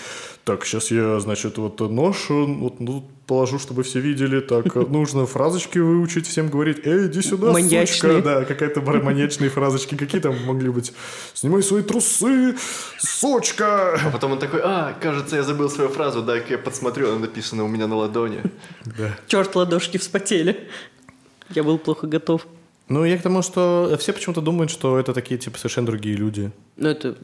так, 0.44 0.64
сейчас 0.64 0.92
я, 0.92 1.18
значит, 1.18 1.58
вот 1.58 1.80
нож 1.80 2.26
вот, 2.28 2.78
ну, 2.78 3.04
положу, 3.26 3.58
чтобы 3.58 3.82
все 3.82 4.00
видели. 4.00 4.40
Так, 4.40 4.76
э, 4.76 4.80
нужно 4.80 5.26
фразочки 5.64 5.79
выучить, 5.79 6.27
всем 6.27 6.48
говорить, 6.48 6.87
эй, 6.87 7.07
иди 7.07 7.22
сюда, 7.22 7.53
Маньячные. 7.53 7.87
сучка. 7.87 8.22
Да, 8.22 8.44
какая-то 8.44 8.81
маньячные 8.81 9.50
фразочки. 9.50 9.96
Какие 9.96 10.20
там 10.20 10.37
могли 10.44 10.70
быть? 10.70 10.92
Снимай 11.35 11.62
свои 11.62 11.83
трусы, 11.83 12.57
сучка. 12.98 13.94
А 13.94 14.11
потом 14.11 14.33
он 14.33 14.38
такой, 14.38 14.61
а, 14.62 14.94
кажется, 15.00 15.37
я 15.37 15.42
забыл 15.42 15.70
свою 15.70 15.90
фразу, 15.90 16.22
дай-ка 16.22 16.53
я 16.53 16.59
подсмотрю, 16.59 17.11
она 17.11 17.18
написана 17.20 17.64
у 17.64 17.68
меня 17.68 17.87
на 17.87 17.96
ладони. 17.96 18.42
Да. 18.85 19.16
Черт, 19.27 19.55
ладошки 19.55 19.98
вспотели. 19.98 20.68
Я 21.50 21.62
был 21.62 21.79
плохо 21.79 22.07
готов. 22.07 22.46
Ну, 22.88 23.05
я 23.05 23.16
к 23.16 23.22
тому, 23.22 23.42
что 23.42 23.96
все 23.98 24.12
почему-то 24.12 24.40
думают, 24.40 24.70
что 24.70 24.98
это 24.98 25.14
такие, 25.14 25.38
типа, 25.38 25.59
совершенно 25.59 25.87
другие 25.87 26.16
люди. 26.16 26.50
Ну, 26.77 26.88
это... 26.88 27.16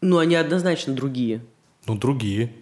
Ну, 0.00 0.18
они 0.18 0.34
однозначно 0.34 0.94
другие. 0.94 1.40
Ну, 1.86 1.94
другие. 1.96 2.52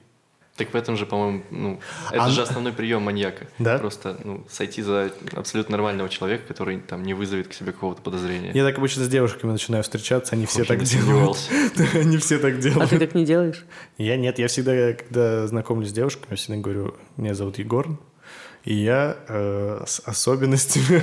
Так 0.59 0.73
в 0.73 0.75
этом 0.75 0.97
же, 0.97 1.07
по-моему, 1.07 1.43
ну, 1.51 1.81
это 2.11 2.25
А- 2.25 2.31
же 2.31 2.43
основной 2.43 2.73
прием 2.73 3.03
маньяка. 3.03 3.47
Да? 3.59 3.79
Просто 3.79 4.19
ну, 4.25 4.45
сойти 4.51 4.83
за 4.83 5.11
абсолютно 5.35 5.73
нормального 5.77 6.09
человека, 6.11 6.45
который 6.49 6.81
там 6.81 7.05
не 7.05 7.15
вызовет 7.15 7.49
к 7.49 7.53
себе 7.55 7.73
какого-то 7.73 8.03
подозрения. 8.03 8.51
Я 8.53 8.65
так 8.65 8.77
обычно 8.77 9.05
с 9.05 9.09
девушками 9.09 9.53
начинаю 9.53 9.85
встречаться, 9.85 10.35
они 10.35 10.47
все 10.47 10.65
так 10.65 10.81
не 10.81 10.85
делают. 10.85 11.39
сомневался. 11.39 11.51
Они 11.99 12.17
все 12.19 12.39
так 12.39 12.55
А 12.55 12.57
ты 12.57 12.63
делают. 12.71 12.91
так 12.91 13.15
не 13.15 13.25
делаешь? 13.25 13.65
Я 13.99 14.17
нет, 14.17 14.39
я 14.41 14.49
всегда, 14.49 14.93
когда 14.95 15.47
знакомлюсь 15.47 15.91
с 15.91 15.93
девушками, 15.93 16.27
я 16.31 16.37
всегда 16.37 16.57
говорю, 16.61 16.95
меня 17.17 17.35
зовут 17.35 17.59
Егор, 17.59 17.87
и 18.65 18.75
я 18.75 19.17
э, 19.29 19.85
с 19.87 20.01
особенностями. 20.05 21.03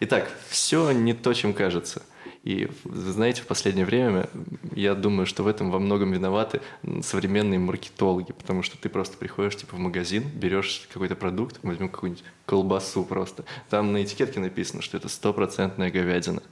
Итак, 0.00 0.30
все 0.50 0.90
не 0.92 1.14
то, 1.14 1.32
чем 1.32 1.54
кажется. 1.54 2.02
И, 2.44 2.68
вы 2.84 3.10
знаете, 3.10 3.40
в 3.40 3.46
последнее 3.46 3.86
время 3.86 4.28
я 4.74 4.94
думаю, 4.94 5.24
что 5.24 5.42
в 5.42 5.46
этом 5.46 5.70
во 5.70 5.78
многом 5.78 6.12
виноваты 6.12 6.60
современные 7.02 7.58
маркетологи, 7.58 8.32
потому 8.32 8.62
что 8.62 8.76
ты 8.76 8.90
просто 8.90 9.16
приходишь 9.16 9.56
типа 9.56 9.76
в 9.76 9.78
магазин, 9.78 10.24
берешь 10.34 10.86
какой-то 10.92 11.16
продукт, 11.16 11.58
возьмем 11.62 11.88
какую-нибудь 11.88 12.22
колбасу 12.44 13.02
просто, 13.04 13.46
там 13.70 13.94
на 13.94 14.04
этикетке 14.04 14.40
написано, 14.40 14.82
что 14.82 14.98
это 14.98 15.08
стопроцентная 15.08 15.90
говядина. 15.90 16.42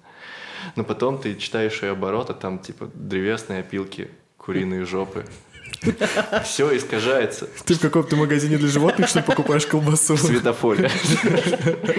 Но 0.76 0.85
потом 0.85 1.18
ты 1.18 1.35
читаешь 1.37 1.83
ее 1.83 1.90
обороты, 1.90 2.33
там 2.33 2.59
типа 2.59 2.90
древесные 2.94 3.61
опилки, 3.61 4.09
куриные 4.38 4.87
жопы. 4.87 5.26
Все 6.44 6.76
искажается 6.76 7.48
Ты 7.64 7.74
в 7.74 7.80
каком-то 7.80 8.16
магазине 8.16 8.56
для 8.58 8.68
животных, 8.68 9.08
что 9.08 9.20
ли, 9.20 9.24
покупаешь 9.24 9.66
колбасу? 9.66 10.14
в 10.14 10.20
светофоре. 10.20 10.90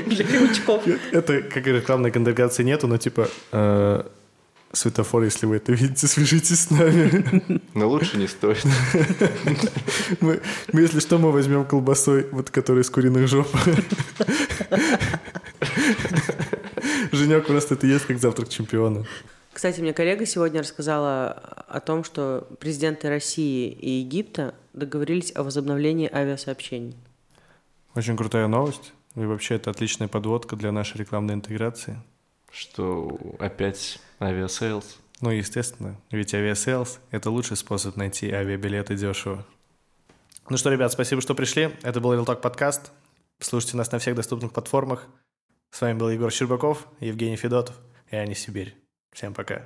Для 0.06 0.24
крючков. 0.24 0.84
Это, 1.12 1.42
как 1.42 1.66
рекламной 1.68 2.12
контеграции 2.12 2.64
нету, 2.64 2.88
но 2.88 2.98
типа 2.98 3.30
э, 3.52 4.04
светофор, 4.74 5.24
если 5.24 5.46
вы 5.46 5.58
это 5.58 5.72
видите, 5.72 6.08
свяжитесь 6.08 6.62
с 6.62 6.70
нами. 6.70 7.62
Но 7.74 7.88
лучше 7.88 8.18
не 8.18 8.28
стоит. 8.28 8.64
Мы, 10.20 10.42
мы, 10.72 10.82
если 10.82 11.00
что, 11.00 11.18
мы 11.18 11.32
возьмем 11.32 11.66
колбасой, 11.66 12.28
вот 12.32 12.50
который 12.50 12.82
из 12.82 12.90
куриных 12.90 13.28
жоп. 13.28 13.48
Женек 17.12 17.46
просто 17.46 17.76
это 17.76 17.88
есть 17.88 18.06
как 18.06 18.20
завтрак 18.20 18.50
чемпиона. 18.50 19.06
Кстати, 19.54 19.82
мне 19.82 19.94
коллега 19.94 20.26
сегодня 20.26 20.62
рассказала 20.62 21.28
о 21.30 21.80
том, 21.80 22.04
что 22.04 22.48
президенты 22.60 23.08
России 23.08 23.70
и 23.70 23.90
Египта 24.00 24.56
договорились 24.74 25.32
о 25.36 25.44
возобновлении 25.44 26.10
авиасообщений. 26.12 26.96
Очень 27.94 28.18
крутая 28.18 28.48
новость. 28.48 28.94
И 29.16 29.20
вообще 29.20 29.56
это 29.56 29.70
отличная 29.70 30.08
подводка 30.08 30.56
для 30.56 30.72
нашей 30.72 30.98
рекламной 30.98 31.36
интеграции. 31.36 32.02
Что 32.52 33.20
опять 33.40 34.00
авиасейлс. 34.20 34.98
Ну, 35.22 35.30
естественно, 35.30 36.00
ведь 36.10 36.34
авиасейлс– 36.34 37.00
это 37.12 37.30
лучший 37.30 37.56
способ 37.56 37.96
найти 37.96 38.32
авиабилеты 38.32 38.96
дешево. 38.96 39.46
Ну 40.50 40.58
что, 40.58 40.72
ребят, 40.72 40.92
спасибо, 40.92 41.22
что 41.22 41.36
пришли. 41.36 41.70
Это 41.84 42.02
был 42.02 42.14
Real 42.14 42.26
Talk 42.26 42.42
подкаст. 42.42 42.92
Слушайте 43.40 43.78
нас 43.78 43.92
на 43.92 44.00
всех 44.00 44.16
доступных 44.16 44.52
платформах. 44.52 45.06
С 45.70 45.80
вами 45.80 45.98
был 45.98 46.10
Егор 46.10 46.32
Щербаков, 46.32 46.88
Евгений 47.00 47.38
Федотов 47.38 47.76
и 48.12 48.16
Аня 48.16 48.36
Сибирь. 48.36 48.83
Всем 49.14 49.34
пока. 49.34 49.66